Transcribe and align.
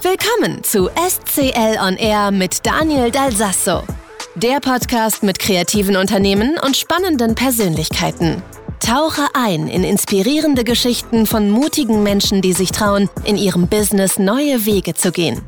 Willkommen 0.00 0.62
zu 0.62 0.88
SCL 0.90 1.76
On 1.80 1.96
Air 1.96 2.30
mit 2.30 2.64
Daniel 2.64 3.10
Dalsasso. 3.10 3.82
Der 4.36 4.60
Podcast 4.60 5.24
mit 5.24 5.40
kreativen 5.40 5.96
Unternehmen 5.96 6.56
und 6.64 6.76
spannenden 6.76 7.34
Persönlichkeiten. 7.34 8.40
Tauche 8.78 9.26
ein 9.34 9.66
in 9.66 9.82
inspirierende 9.82 10.62
Geschichten 10.62 11.26
von 11.26 11.50
mutigen 11.50 12.04
Menschen, 12.04 12.42
die 12.42 12.52
sich 12.52 12.70
trauen, 12.70 13.10
in 13.24 13.36
ihrem 13.36 13.66
Business 13.66 14.20
neue 14.20 14.64
Wege 14.66 14.94
zu 14.94 15.10
gehen. 15.10 15.42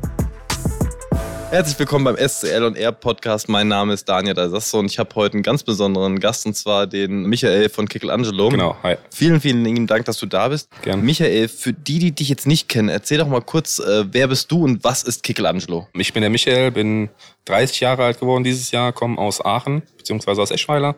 Herzlich 1.51 1.77
willkommen 1.77 2.05
beim 2.05 2.15
SCL 2.15 2.63
und 2.63 2.77
R 2.77 2.93
Podcast. 2.93 3.49
Mein 3.49 3.67
Name 3.67 3.91
ist 3.91 4.07
Daniel 4.07 4.33
Dalsasso 4.33 4.79
und 4.79 4.85
ich 4.85 4.97
habe 4.97 5.13
heute 5.15 5.33
einen 5.33 5.43
ganz 5.43 5.63
besonderen 5.63 6.17
Gast 6.17 6.45
und 6.45 6.55
zwar 6.55 6.87
den 6.87 7.23
Michael 7.23 7.67
von 7.67 7.89
Kickelangelo. 7.89 8.47
Genau, 8.47 8.77
hi. 8.83 8.95
Vielen, 9.13 9.41
vielen 9.41 9.65
lieben 9.65 9.85
Dank, 9.85 10.05
dass 10.05 10.17
du 10.17 10.27
da 10.27 10.47
bist. 10.47 10.69
Gerne. 10.81 11.03
Michael, 11.03 11.49
für 11.49 11.73
die, 11.73 11.99
die 11.99 12.13
dich 12.13 12.29
jetzt 12.29 12.47
nicht 12.47 12.69
kennen, 12.69 12.87
erzähl 12.87 13.17
doch 13.17 13.27
mal 13.27 13.41
kurz, 13.41 13.79
äh, 13.79 14.05
wer 14.09 14.29
bist 14.29 14.49
du 14.49 14.63
und 14.63 14.85
was 14.85 15.03
ist 15.03 15.23
Kickelangelo? 15.23 15.89
Ich 15.93 16.13
bin 16.13 16.21
der 16.21 16.29
Michael, 16.29 16.71
bin 16.71 17.09
30 17.43 17.81
Jahre 17.81 18.05
alt 18.05 18.21
geworden 18.21 18.45
dieses 18.45 18.71
Jahr, 18.71 18.93
komme 18.93 19.17
aus 19.17 19.43
Aachen 19.43 19.81
beziehungsweise 19.97 20.41
aus 20.41 20.51
Eschweiler 20.51 20.95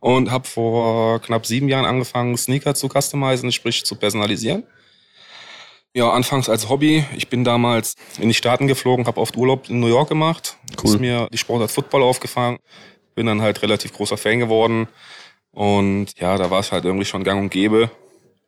und 0.00 0.30
habe 0.30 0.46
vor 0.46 1.22
knapp 1.22 1.46
sieben 1.46 1.70
Jahren 1.70 1.86
angefangen, 1.86 2.36
Sneaker 2.36 2.74
zu 2.74 2.90
customizen, 2.90 3.50
sprich 3.50 3.86
zu 3.86 3.94
personalisieren. 3.94 4.64
Ja, 5.94 6.10
anfangs 6.10 6.48
als 6.48 6.68
Hobby. 6.70 7.04
Ich 7.16 7.28
bin 7.28 7.44
damals 7.44 7.96
in 8.18 8.28
die 8.28 8.34
Staaten 8.34 8.66
geflogen, 8.66 9.06
habe 9.06 9.20
oft 9.20 9.36
Urlaub 9.36 9.68
in 9.68 9.80
New 9.80 9.88
York 9.88 10.08
gemacht. 10.08 10.56
Cool. 10.82 10.94
Ist 10.94 11.00
mir 11.00 11.28
die 11.30 11.38
Sportart 11.38 11.70
Football 11.70 12.02
aufgefangen. 12.02 12.58
Bin 13.14 13.26
dann 13.26 13.42
halt 13.42 13.60
relativ 13.62 13.92
großer 13.92 14.16
Fan 14.16 14.38
geworden. 14.38 14.88
Und 15.50 16.18
ja, 16.18 16.38
da 16.38 16.50
war 16.50 16.60
es 16.60 16.72
halt 16.72 16.86
irgendwie 16.86 17.04
schon 17.04 17.24
gang 17.24 17.40
und 17.40 17.50
gäbe. 17.50 17.90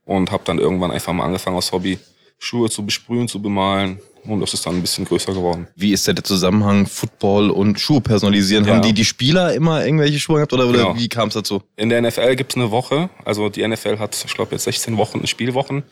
Und 0.06 0.30
habe 0.30 0.44
dann 0.44 0.58
irgendwann 0.58 0.90
einfach 0.90 1.12
mal 1.12 1.24
angefangen 1.24 1.56
aus 1.56 1.72
Hobby, 1.72 1.98
Schuhe 2.38 2.68
zu 2.70 2.84
besprühen, 2.84 3.28
zu 3.28 3.40
bemalen. 3.40 4.00
Und 4.26 4.40
das 4.40 4.54
ist 4.54 4.64
dann 4.64 4.74
ein 4.76 4.80
bisschen 4.80 5.04
größer 5.04 5.34
geworden. 5.34 5.68
Wie 5.76 5.92
ist 5.92 6.06
denn 6.08 6.14
der 6.14 6.24
Zusammenhang 6.24 6.86
Football 6.86 7.50
und 7.50 7.78
Schuhe 7.78 8.00
personalisieren? 8.00 8.64
Ja. 8.64 8.72
Haben 8.76 8.82
die 8.82 8.94
die 8.94 9.04
Spieler 9.04 9.52
immer 9.52 9.84
irgendwelche 9.84 10.18
Schuhe 10.18 10.36
gehabt 10.36 10.54
oder, 10.54 10.66
Genau. 10.66 10.96
wie 10.96 11.08
kam 11.10 11.28
es 11.28 11.34
dazu? 11.34 11.62
In 11.76 11.90
der 11.90 12.00
NFL 12.00 12.34
gibt's 12.36 12.56
eine 12.56 12.70
Woche. 12.70 13.10
Also 13.26 13.50
die 13.50 13.66
NFL 13.66 13.98
hat, 13.98 14.16
ich 14.26 14.32
glaube, 14.34 14.52
jetzt 14.52 14.64
16 14.64 14.96
Wochen, 14.96 15.26
Spielwochen. 15.26 15.82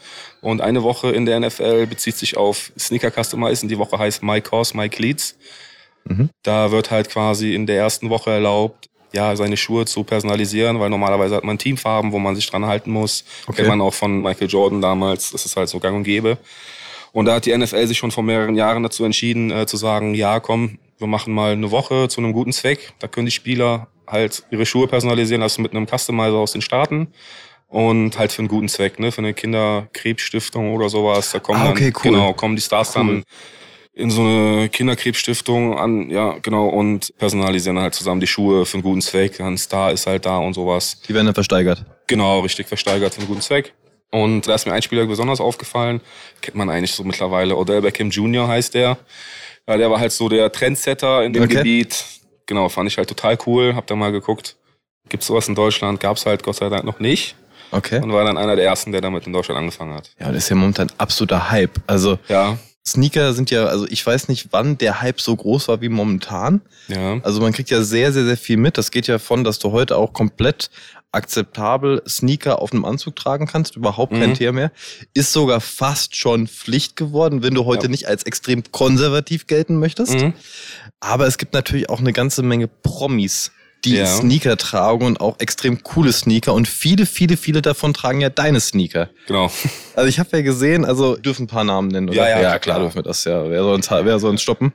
Und 0.41 0.63
eine 0.63 0.83
Woche 0.83 1.11
in 1.11 1.27
der 1.27 1.41
NFL 1.41 1.87
bezieht 1.87 2.17
sich 2.17 2.39
auf 2.39 2.73
Sneaker 2.79 3.11
Customizen. 3.11 3.69
Die 3.69 3.77
Woche 3.77 3.99
heißt 3.99 4.23
My 4.23 4.41
Course, 4.41 4.75
My 4.75 4.89
Cleats. 4.89 5.37
Mhm. 6.05 6.31
Da 6.43 6.71
wird 6.73 6.91
halt 6.91 7.11
quasi 7.11 7.55
in 7.55 7.67
der 7.67 7.77
ersten 7.77 8.09
Woche 8.09 8.31
erlaubt, 8.31 8.89
ja, 9.13 9.35
seine 9.37 9.57
Schuhe 9.57 9.85
zu 9.87 10.05
personalisieren, 10.05 10.81
weil 10.81 10.91
normalerweise 10.91 11.37
hat 11.37 11.45
man 11.45 11.59
Teamfarben, 11.59 12.13
wo 12.13 12.19
man 12.19 12.35
sich 12.35 12.49
dran 12.51 12.67
halten 12.67 12.91
muss. 12.91 13.25
Okay. 13.47 13.57
Kennt 13.57 13.69
man 13.69 13.81
auch 13.81 13.95
von 13.95 14.23
Michael 14.23 14.49
Jordan 14.49 14.81
damals. 14.81 15.31
Das 15.33 15.45
ist 15.45 15.57
halt 15.57 15.69
so 15.69 15.79
gang 15.81 15.97
und 15.97 16.05
gäbe. 16.05 16.39
Und 17.13 17.27
da 17.27 17.35
hat 17.35 17.47
die 17.47 17.57
NFL 17.57 17.87
sich 17.87 17.99
schon 17.99 18.11
vor 18.11 18.23
mehreren 18.25 18.55
Jahren 18.57 18.83
dazu 18.83 19.05
entschieden, 19.05 19.51
äh, 19.51 19.67
zu 19.67 19.77
sagen, 19.77 20.15
ja, 20.15 20.41
komm, 20.41 20.79
wir 20.99 21.07
machen 21.07 21.35
mal 21.35 21.53
eine 21.53 21.71
Woche 21.71 22.09
zu 22.09 22.21
einem 22.21 22.33
guten 22.33 22.53
Zweck. 22.53 22.95
Da 23.01 23.09
können 23.09 23.27
die 23.27 23.33
Spieler 23.33 23.89
halt 24.07 24.45
ihre 24.51 24.65
Schuhe 24.65 24.87
personalisieren 24.89 25.43
lassen 25.43 25.63
mit 25.63 25.73
einem 25.75 25.87
Customizer 25.87 26.35
aus 26.37 26.53
den 26.53 26.63
Staaten. 26.63 27.09
Und 27.69 28.19
halt 28.19 28.33
für 28.33 28.41
einen 28.41 28.49
guten 28.49 28.69
Zweck, 28.69 28.99
ne? 28.99 29.13
Für 29.13 29.23
eine 29.23 29.33
Kinderkrebsstiftung 29.35 30.75
oder 30.75 30.89
sowas. 30.89 31.31
Da 31.33 31.39
kommen 31.39 31.61
Ah, 31.63 31.71
okay, 31.71 31.91
dann, 31.91 32.03
cool. 32.05 32.13
genau, 32.13 32.33
kommen 32.35 32.57
die 32.57 32.63
Stars 32.63 32.95
Cool. 32.95 33.07
dann 33.07 33.25
in 33.95 34.11
so 34.11 34.23
eine 34.23 34.69
Kinderkrebsstiftung 34.71 35.79
an, 35.79 36.09
ja, 36.11 36.37
genau, 36.41 36.67
und 36.69 37.13
personalisieren 37.19 37.79
halt 37.79 37.95
zusammen 37.95 38.21
die 38.21 38.27
Schuhe 38.27 38.65
für 38.65 38.75
einen 38.75 38.83
guten 38.83 39.03
Zweck. 39.03 39.41
Ein 39.41 39.59
Star 39.59 39.93
ist 39.93 40.07
halt 40.07 40.25
da 40.25 40.39
und 40.39 40.55
sowas. 40.55 41.01
Die 41.07 41.15
werden 41.15 41.27
dann 41.27 41.35
versteigert. 41.35 41.85
Genau, 42.07 42.41
richtig 42.41 42.69
versteigert 42.69 43.15
für 43.15 43.21
einen 43.21 43.29
guten 43.29 43.43
Zweck. 43.43 43.75
Und 44.11 44.47
da 44.47 44.55
ist 44.55 44.67
mir 44.67 44.73
ein 44.73 44.83
Spieler 44.83 45.07
besonders 45.07 45.41
aufgefallen. 45.41 46.01
Kennt 46.41 46.55
man 46.57 46.69
eigentlich 46.71 46.93
so 46.93 47.03
mittlerweile. 47.05 47.57
Odell 47.57 47.81
Beckham 47.81 48.11
Jr. 48.11 48.47
heißt 48.47 48.75
der. 48.75 48.99
Ja, 49.67 49.77
der 49.77 49.91
war 49.91 50.01
halt 50.01 50.13
so 50.13 50.29
der 50.29 50.51
Trendsetter 50.53 51.25
in 51.25 51.33
dem 51.33 51.45
Okay. 51.45 51.57
Gebiet. 51.57 52.05
Genau, 52.47 52.69
fand 52.69 52.91
ich 52.91 52.99
halt 52.99 53.09
total 53.09 53.39
cool. 53.47 53.75
Hab 53.75 53.87
da 53.87 53.95
mal 53.95 54.13
geguckt. 54.13 54.57
Gibt's 55.09 55.27
sowas 55.27 55.49
in 55.49 55.55
Deutschland? 55.55 56.01
Gab's 56.01 56.27
halt 56.27 56.43
Gott 56.43 56.57
sei 56.57 56.69
Dank 56.69 56.85
noch 56.85 56.99
nicht. 57.01 57.37
Okay. 57.71 58.03
Und 58.03 58.13
war 58.13 58.25
dann 58.25 58.37
einer 58.37 58.57
der 58.57 58.67
ersten, 58.67 58.93
der 58.93 59.01
damit 59.01 59.27
in 59.27 59.33
Deutschland 59.33 59.59
angefangen 59.59 59.95
hat. 59.95 60.11
Ja, 60.21 60.29
das 60.29 60.45
ist 60.45 60.49
ja 60.51 60.57
momentan 60.57 60.93
absoluter 60.99 61.51
Hype. 61.51 61.81
Also 61.87 62.19
Ja, 62.29 62.59
Sneaker 62.87 63.33
sind 63.33 63.51
ja, 63.51 63.67
also 63.67 63.87
ich 63.89 64.05
weiß 64.05 64.29
nicht, 64.29 64.49
wann 64.51 64.77
der 64.77 65.01
Hype 65.01 65.21
so 65.21 65.37
groß 65.37 65.69
war 65.69 65.81
wie 65.81 65.89
momentan. 65.89 66.63
ja. 66.89 67.21
Also 67.23 67.41
man 67.41 67.53
kriegt 67.53 67.71
ja 67.71 67.83
sehr, 67.83 68.13
sehr, 68.13 68.25
sehr 68.25 68.37
viel 68.37 68.57
mit. 68.57 68.77
Das 68.77 68.91
geht 68.91 69.07
ja 69.07 69.19
von, 69.21 69.45
dass 69.45 69.59
du 69.61 69.71
heute 69.71 69.97
auch 69.97 70.13
komplett 70.13 70.69
akzeptabel 71.13 72.03
Sneaker 72.09 72.61
auf 72.61 72.73
einem 72.73 72.85
Anzug 72.85 73.15
tragen 73.17 73.47
kannst, 73.47 73.77
überhaupt 73.77 74.13
kein 74.15 74.31
Mhm. 74.31 74.35
Thema 74.35 74.53
mehr. 74.53 74.73
Ist 75.15 75.33
sogar 75.33 75.61
fast 75.61 76.17
schon 76.17 76.49
Pflicht 76.49 76.97
geworden, 76.97 77.43
wenn 77.43 77.55
du 77.55 77.67
heute 77.67 77.85
Ja. 77.87 77.91
nicht 77.91 78.09
als 78.09 78.23
extrem 78.25 78.63
konservativ 78.73 79.47
gelten 79.47 79.77
möchtest. 79.79 80.15
Mhm. 80.15 80.33
Aber 81.01 81.27
es 81.27 81.39
gibt 81.39 81.53
natürlich 81.53 81.89
auch 81.91 82.01
eine 82.01 82.13
ganze 82.13 82.43
Menge 82.43 82.67
Promis, 82.67 83.53
die 83.85 83.97
Ja. 83.97 84.07
Sneaker 84.07 84.57
tragen 84.57 85.05
und 85.05 85.21
auch 85.21 85.41
extrem 85.41 85.83
coole 85.83 86.13
Sneaker. 86.13 86.55
Und 86.55 86.69
viele, 86.69 87.05
viele, 87.05 87.37
viele 87.37 87.63
davon 87.63 87.93
tragen 87.93 88.21
ja 88.21 88.29
deine 88.31 88.61
Sneaker. 88.61 89.09
Genau. 89.27 89.51
Also 89.97 90.09
ich 90.09 90.19
habe 90.21 90.37
ja 90.37 90.43
gesehen, 90.43 90.85
also 90.85 91.17
dürfen 91.17 91.45
ein 91.45 91.47
paar 91.49 91.65
Namen 91.65 91.89
nennen, 91.89 92.09
oder? 92.09 92.17
Ja, 92.19 92.29
ja, 92.29 92.39
klar, 92.41 92.59
klar. 92.61 92.79
dürfen 92.81 92.95
wir 92.97 93.03
das 93.03 93.25
ja. 93.25 93.49
Wer 93.51 93.63
soll 93.63 93.75
uns, 93.75 93.91
wer 93.91 94.19
soll 94.21 94.31
uns 94.31 94.41
stoppen? 94.43 94.73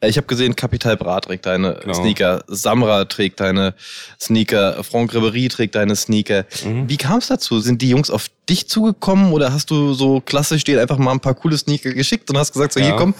Äh, 0.00 0.08
Ich 0.08 0.16
habe 0.16 0.26
gesehen, 0.26 0.56
Capital 0.56 0.96
Bra 0.96 1.20
trägt 1.20 1.46
deine 1.46 1.78
Genau. 1.82 1.94
Sneaker, 1.94 2.42
Samra 2.48 3.04
trägt 3.04 3.38
deine 3.40 3.74
Sneaker, 4.20 4.82
Franck 4.82 5.12
Ribéry 5.14 5.48
trägt 5.50 5.74
deine 5.74 5.94
Sneaker. 5.96 6.44
Mhm. 6.64 6.88
Wie 6.88 6.96
kam 6.96 7.18
es 7.18 7.28
dazu? 7.28 7.60
Sind 7.60 7.80
die 7.82 7.90
Jungs 7.90 8.10
auf 8.10 8.26
dich 8.48 8.68
zugekommen 8.68 9.32
oder 9.32 9.52
hast 9.52 9.70
du 9.70 9.94
so 9.94 10.20
klassisch 10.20 10.64
denen 10.64 10.80
einfach 10.80 10.98
mal 10.98 11.12
ein 11.12 11.20
paar 11.20 11.34
coole 11.34 11.56
Sneaker 11.56 11.92
geschickt 11.92 12.28
und 12.30 12.38
hast 12.38 12.52
gesagt, 12.52 12.72
so 12.72 12.80
Ja. 12.80 12.86
hier 12.86 12.96
komm? 12.96 13.14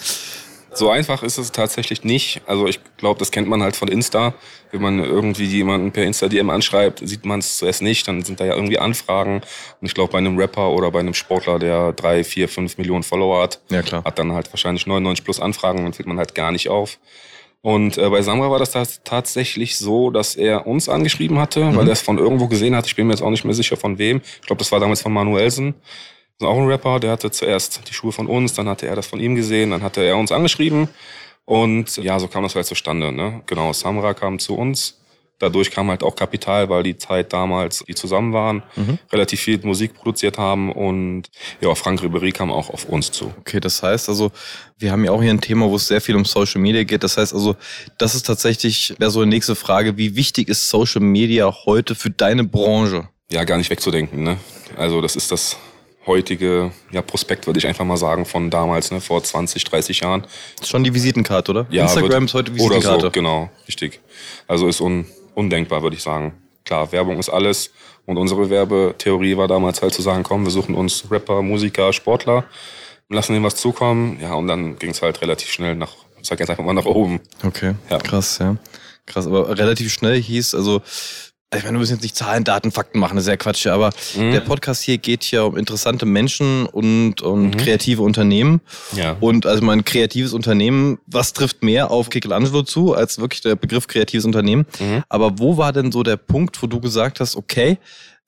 So 0.78 0.90
einfach 0.90 1.22
ist 1.22 1.38
es 1.38 1.50
tatsächlich 1.52 2.04
nicht. 2.04 2.40
Also 2.46 2.66
ich 2.68 2.78
glaube, 2.98 3.18
das 3.18 3.30
kennt 3.30 3.48
man 3.48 3.62
halt 3.62 3.74
von 3.76 3.88
Insta. 3.88 4.34
Wenn 4.70 4.80
man 4.82 4.98
irgendwie 5.02 5.44
jemanden 5.44 5.90
per 5.92 6.04
Insta-DM 6.04 6.50
anschreibt, 6.50 7.00
sieht 7.06 7.24
man 7.24 7.40
es 7.40 7.58
zuerst 7.58 7.82
nicht. 7.82 8.06
Dann 8.06 8.22
sind 8.22 8.38
da 8.38 8.44
ja 8.44 8.54
irgendwie 8.54 8.78
Anfragen. 8.78 9.36
Und 9.80 9.86
ich 9.86 9.94
glaube, 9.94 10.12
bei 10.12 10.18
einem 10.18 10.38
Rapper 10.38 10.70
oder 10.70 10.90
bei 10.90 11.00
einem 11.00 11.14
Sportler, 11.14 11.58
der 11.58 11.92
drei, 11.94 12.22
vier, 12.22 12.48
fünf 12.48 12.78
Millionen 12.78 13.02
Follower 13.02 13.42
hat, 13.42 13.60
Ja, 13.70 13.82
hat 14.04 14.18
dann 14.18 14.32
halt 14.32 14.52
wahrscheinlich 14.52 14.86
99 14.86 15.24
plus 15.24 15.40
Anfragen. 15.40 15.82
Dann 15.82 15.92
fällt 15.94 16.06
man 16.06 16.18
halt 16.18 16.34
gar 16.34 16.52
nicht 16.52 16.68
auf. 16.68 16.98
Und 17.60 17.98
äh, 17.98 18.08
bei 18.08 18.22
Samra 18.22 18.50
war 18.50 18.60
das 18.60 18.70
tats- 18.72 19.00
tatsächlich 19.02 19.76
so, 19.78 20.10
dass 20.10 20.36
er 20.36 20.66
uns 20.68 20.88
angeschrieben 20.88 21.38
hatte, 21.40 21.74
weil 21.76 21.88
er 21.88 21.92
es 21.92 22.00
von 22.02 22.16
irgendwo 22.18 22.46
gesehen 22.46 22.76
hat. 22.76 22.86
Ich 22.86 22.94
bin 22.94 23.08
mir 23.08 23.14
jetzt 23.14 23.22
auch 23.22 23.30
nicht 23.30 23.44
mehr 23.44 23.54
sicher 23.54 23.76
von 23.76 23.98
wem. 23.98 24.20
Ich 24.40 24.46
glaube, 24.46 24.60
das 24.60 24.70
war 24.70 24.78
damals 24.78 25.02
von 25.02 25.12
Manuelsen. 25.12 25.74
Auch 26.40 26.56
ein 26.56 26.66
Rapper, 26.68 27.00
der 27.00 27.10
hatte 27.12 27.30
zuerst 27.30 27.88
die 27.88 27.92
Schuhe 27.94 28.12
von 28.12 28.26
uns, 28.28 28.54
dann 28.54 28.68
hatte 28.68 28.86
er 28.86 28.94
das 28.94 29.06
von 29.08 29.18
ihm 29.18 29.34
gesehen, 29.34 29.70
dann 29.72 29.82
hatte 29.82 30.02
er 30.02 30.16
uns 30.16 30.30
angeschrieben. 30.30 30.88
Und 31.44 31.96
ja, 31.96 32.18
so 32.20 32.28
kam 32.28 32.42
das 32.44 32.54
halt 32.54 32.66
zustande. 32.66 33.10
Ne? 33.10 33.40
Genau, 33.46 33.72
Samra 33.72 34.14
kam 34.14 34.38
zu 34.38 34.54
uns. 34.54 34.94
Dadurch 35.40 35.70
kam 35.70 35.88
halt 35.88 36.02
auch 36.02 36.16
Kapital, 36.16 36.68
weil 36.68 36.82
die 36.82 36.96
Zeit 36.96 37.32
damals, 37.32 37.84
die 37.86 37.94
zusammen 37.94 38.32
waren, 38.32 38.62
Mhm. 38.74 38.98
relativ 39.12 39.40
viel 39.40 39.58
Musik 39.64 39.94
produziert 39.94 40.36
haben. 40.36 40.70
Und 40.72 41.24
ja, 41.60 41.74
Frank 41.76 42.00
Ribéry 42.02 42.32
kam 42.32 42.50
auch 42.52 42.70
auf 42.70 42.84
uns 42.86 43.10
zu. 43.12 43.32
Okay, 43.40 43.60
das 43.60 43.82
heißt 43.82 44.08
also, 44.08 44.30
wir 44.78 44.90
haben 44.92 45.04
ja 45.04 45.12
auch 45.12 45.22
hier 45.22 45.30
ein 45.30 45.40
Thema, 45.40 45.68
wo 45.70 45.76
es 45.76 45.86
sehr 45.86 46.00
viel 46.00 46.16
um 46.16 46.24
Social 46.24 46.60
Media 46.60 46.82
geht. 46.84 47.02
Das 47.04 47.16
heißt 47.16 47.32
also, 47.32 47.54
das 47.98 48.14
ist 48.16 48.26
tatsächlich, 48.26 48.94
wäre 48.98 49.10
so 49.12 49.20
eine 49.20 49.30
nächste 49.30 49.54
Frage, 49.54 49.96
wie 49.96 50.16
wichtig 50.16 50.48
ist 50.48 50.68
Social 50.68 51.00
Media 51.00 51.52
heute 51.66 51.94
für 51.94 52.10
deine 52.10 52.44
Branche? 52.44 53.08
ja 53.30 53.44
gar 53.44 53.58
nicht 53.58 53.68
wegzudenken. 53.70 54.22
Ne? 54.22 54.38
Also 54.76 55.00
das 55.02 55.14
ist 55.14 55.30
das 55.30 55.56
heutige 56.08 56.72
ja, 56.90 57.00
Prospekt, 57.02 57.46
würde 57.46 57.58
ich 57.60 57.66
einfach 57.68 57.84
mal 57.84 57.96
sagen, 57.96 58.24
von 58.26 58.50
damals, 58.50 58.90
ne? 58.90 59.00
vor 59.00 59.22
20, 59.22 59.62
30 59.62 60.00
Jahren. 60.00 60.26
Ist 60.60 60.68
schon 60.68 60.82
die 60.82 60.92
Visitenkarte, 60.92 61.52
oder? 61.52 61.66
Ja, 61.70 61.84
Instagram 61.84 62.24
ist 62.24 62.34
heute 62.34 62.50
Oder 62.50 62.60
Visitenkarte. 62.76 63.00
so, 63.02 63.10
genau, 63.12 63.48
richtig. 63.68 64.00
Also 64.48 64.66
ist 64.66 64.80
un, 64.80 65.06
undenkbar, 65.34 65.82
würde 65.82 65.94
ich 65.96 66.02
sagen. 66.02 66.32
Klar, 66.64 66.90
Werbung 66.90 67.18
ist 67.20 67.28
alles. 67.28 67.70
Und 68.04 68.16
unsere 68.16 68.50
Werbetheorie 68.50 69.36
war 69.36 69.46
damals 69.48 69.80
halt 69.82 69.94
zu 69.94 70.02
sagen, 70.02 70.22
komm, 70.24 70.44
wir 70.44 70.50
suchen 70.50 70.74
uns 70.74 71.04
Rapper, 71.10 71.42
Musiker, 71.42 71.92
Sportler, 71.92 72.44
lassen 73.10 73.34
denen 73.34 73.44
was 73.44 73.54
zukommen. 73.56 74.18
Ja, 74.20 74.34
und 74.34 74.48
dann 74.48 74.78
ging 74.78 74.90
es 74.90 75.02
halt 75.02 75.20
relativ 75.22 75.50
schnell 75.50 75.76
nach, 75.76 75.92
ich 76.20 76.26
sag 76.26 76.40
jetzt 76.40 76.48
einfach 76.50 76.64
mal 76.64 76.72
nach 76.72 76.86
oben. 76.86 77.20
Okay, 77.44 77.74
Ja. 77.90 77.98
krass, 77.98 78.38
ja. 78.40 78.56
Krass, 79.06 79.26
aber 79.26 79.56
relativ 79.58 79.92
schnell 79.92 80.20
hieß, 80.20 80.54
also, 80.54 80.82
ich 81.56 81.62
meine, 81.62 81.74
du 81.74 81.78
musst 81.78 81.90
jetzt 81.90 82.02
nicht 82.02 82.14
Zahlen, 82.14 82.44
Daten, 82.44 82.70
Fakten 82.72 82.98
machen, 82.98 83.16
das 83.16 83.24
ist 83.24 83.28
ja 83.28 83.36
Quatsch, 83.36 83.66
aber 83.68 83.90
Mhm. 84.16 84.32
der 84.32 84.40
Podcast 84.40 84.82
hier 84.82 84.98
geht 84.98 85.30
ja 85.30 85.42
um 85.42 85.56
interessante 85.56 86.04
Menschen 86.04 86.66
und, 86.66 87.22
und 87.22 87.42
Mhm. 87.50 87.56
kreative 87.56 88.02
Unternehmen. 88.02 88.60
Ja. 88.94 89.16
Und 89.20 89.46
also 89.46 89.64
mein 89.64 89.84
kreatives 89.84 90.34
Unternehmen, 90.34 90.98
was 91.06 91.32
trifft 91.32 91.62
mehr 91.62 91.90
auf 91.90 92.10
Kickelangelo 92.10 92.62
zu, 92.64 92.94
als 92.94 93.18
wirklich 93.18 93.40
der 93.40 93.56
Begriff 93.56 93.86
kreatives 93.86 94.26
Unternehmen? 94.26 94.66
Mhm. 94.78 95.04
Aber 95.08 95.38
wo 95.38 95.56
war 95.56 95.72
denn 95.72 95.90
so 95.90 96.02
der 96.02 96.18
Punkt, 96.18 96.62
wo 96.62 96.66
du 96.66 96.80
gesagt 96.80 97.18
hast, 97.20 97.34
okay, 97.34 97.78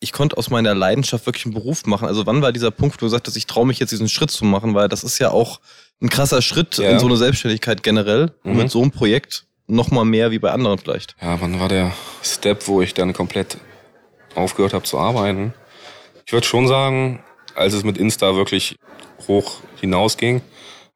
ich 0.02 0.12
konnte 0.12 0.38
aus 0.38 0.48
meiner 0.48 0.74
Leidenschaft 0.74 1.26
wirklich 1.26 1.44
einen 1.44 1.52
Beruf 1.52 1.84
machen? 1.84 2.08
Also 2.08 2.24
wann 2.24 2.40
war 2.40 2.52
dieser 2.52 2.70
Punkt, 2.70 2.96
wo 2.96 2.98
du 3.00 3.06
gesagt 3.06 3.26
hast, 3.28 3.36
ich 3.36 3.46
traue 3.46 3.66
mich 3.66 3.78
jetzt 3.80 3.90
diesen 3.90 4.08
Schritt 4.08 4.30
zu 4.30 4.46
machen, 4.46 4.72
weil 4.74 4.88
das 4.88 5.04
ist 5.04 5.18
ja 5.18 5.30
auch 5.30 5.60
ein 6.00 6.08
krasser 6.08 6.40
Schritt 6.40 6.78
Ja. 6.78 6.88
in 6.92 6.98
so 6.98 7.04
eine 7.06 7.18
Selbstständigkeit 7.18 7.82
generell 7.82 8.32
Mhm. 8.44 8.56
mit 8.56 8.70
so 8.70 8.80
einem 8.80 8.90
Projekt 8.92 9.44
noch 9.70 9.90
mal 9.90 10.04
mehr 10.04 10.30
wie 10.30 10.38
bei 10.38 10.50
anderen 10.50 10.78
vielleicht. 10.78 11.16
Ja, 11.22 11.40
wann 11.40 11.60
war 11.60 11.68
der 11.68 11.92
Step, 12.22 12.66
wo 12.68 12.82
ich 12.82 12.94
dann 12.94 13.12
komplett 13.12 13.56
aufgehört 14.34 14.74
habe 14.74 14.84
zu 14.84 14.98
arbeiten? 14.98 15.54
Ich 16.26 16.32
würde 16.32 16.46
schon 16.46 16.68
sagen, 16.68 17.22
als 17.54 17.72
es 17.72 17.84
mit 17.84 17.98
Insta 17.98 18.34
wirklich 18.36 18.76
hoch 19.26 19.60
hinausging, 19.80 20.42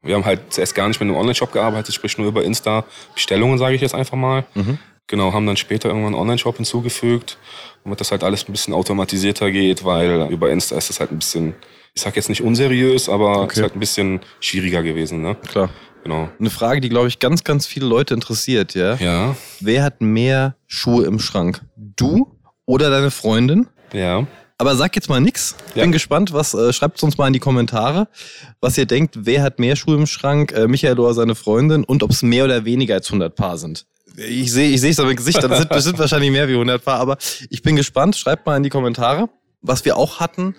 Wir 0.05 0.13
haben 0.15 0.25
halt 0.25 0.53
zuerst 0.53 0.75
gar 0.75 0.87
nicht 0.87 0.99
mit 0.99 1.09
einem 1.09 1.17
Online-Shop 1.17 1.51
gearbeitet, 1.51 1.95
sprich 1.95 2.17
nur 2.19 2.27
über 2.27 2.43
Insta-Bestellungen, 2.43 3.57
sage 3.57 3.73
ich 3.75 3.81
jetzt 3.81 3.95
einfach 3.95 4.15
mal. 4.15 4.45
Mhm. 4.53 4.77
Genau, 5.07 5.33
haben 5.33 5.47
dann 5.47 5.57
später 5.57 5.89
irgendwann 5.89 6.13
einen 6.13 6.21
Online-Shop 6.21 6.57
hinzugefügt, 6.57 7.39
damit 7.83 7.99
das 7.99 8.11
halt 8.11 8.23
alles 8.23 8.47
ein 8.47 8.51
bisschen 8.51 8.73
automatisierter 8.73 9.49
geht, 9.49 9.83
weil 9.83 10.31
über 10.31 10.51
Insta 10.51 10.77
ist 10.77 10.89
das 10.89 10.99
halt 10.99 11.11
ein 11.11 11.17
bisschen, 11.17 11.55
ich 11.95 12.03
sag 12.03 12.15
jetzt 12.17 12.27
nicht 12.29 12.41
unseriös, 12.41 13.07
aber 13.07 13.39
Okay. 13.43 13.53
ist 13.55 13.61
halt 13.61 13.75
ein 13.75 13.79
bisschen 13.79 14.19
schwieriger 14.41 14.83
gewesen, 14.83 15.21
ne? 15.21 15.35
Klar. 15.47 15.69
Genau. 16.03 16.29
Eine 16.39 16.49
Frage, 16.51 16.81
die, 16.81 16.89
glaube 16.89 17.07
ich, 17.07 17.17
ganz, 17.19 17.43
ganz 17.43 17.65
viele 17.65 17.87
Leute 17.87 18.13
interessiert, 18.13 18.75
ja? 18.75 18.95
Ja, 18.95 19.35
Wer 19.61 19.81
hat 19.83 20.01
mehr 20.01 20.55
Schuhe 20.67 21.05
im 21.05 21.19
Schrank? 21.19 21.61
Du 21.77 22.31
oder 22.65 22.89
deine 22.89 23.11
Freundin? 23.11 23.67
ja. 23.93 24.27
Aber 24.57 24.77
sag 24.77 24.95
jetzt 24.95 25.09
mal 25.09 25.19
nix. 25.19 25.53
Ja. 25.75 25.81
Bin 25.81 25.91
gespannt, 25.91 26.31
was 26.31 26.53
äh, 26.53 26.71
schreibt 26.71 27.03
uns 27.03 27.17
mal 27.17 27.27
in 27.27 27.33
die 27.33 27.39
Kommentare, 27.41 28.07
was 28.61 28.77
ihr 28.77 28.85
denkt, 28.85 29.15
wer 29.25 29.43
hat 29.43 29.59
mehr 29.59 29.75
Schuhe 29.75 29.95
im 29.97 30.07
Schrank, 30.07 30.53
äh, 30.53 30.65
Michael 30.69 30.97
oder 30.97 31.13
seine 31.13 31.35
Freundin 31.35 31.83
und 31.83 32.03
ob 32.03 32.11
es 32.11 32.21
mehr 32.23 32.45
oder 32.45 32.63
weniger 32.63 32.95
als 32.95 33.07
100 33.09 33.35
Paar 33.35 33.57
sind. 33.57 33.85
Ich 34.15 34.53
sehe 34.53 34.69
ich 34.69 34.81
es 34.81 34.97
aber 34.97 35.09
im 35.09 35.17
Gesicht, 35.17 35.43
das 35.43 35.57
sind, 35.59 35.69
das 35.69 35.83
sind 35.83 35.99
wahrscheinlich 35.99 36.31
mehr 36.31 36.47
wie 36.47 36.53
100 36.53 36.81
Paar, 36.85 37.01
aber 37.01 37.17
ich 37.49 37.63
bin 37.63 37.75
gespannt. 37.75 38.15
Schreibt 38.15 38.45
mal 38.45 38.55
in 38.55 38.63
die 38.63 38.69
Kommentare. 38.69 39.27
Was 39.61 39.83
wir 39.83 39.97
auch 39.97 40.21
hatten, 40.21 40.55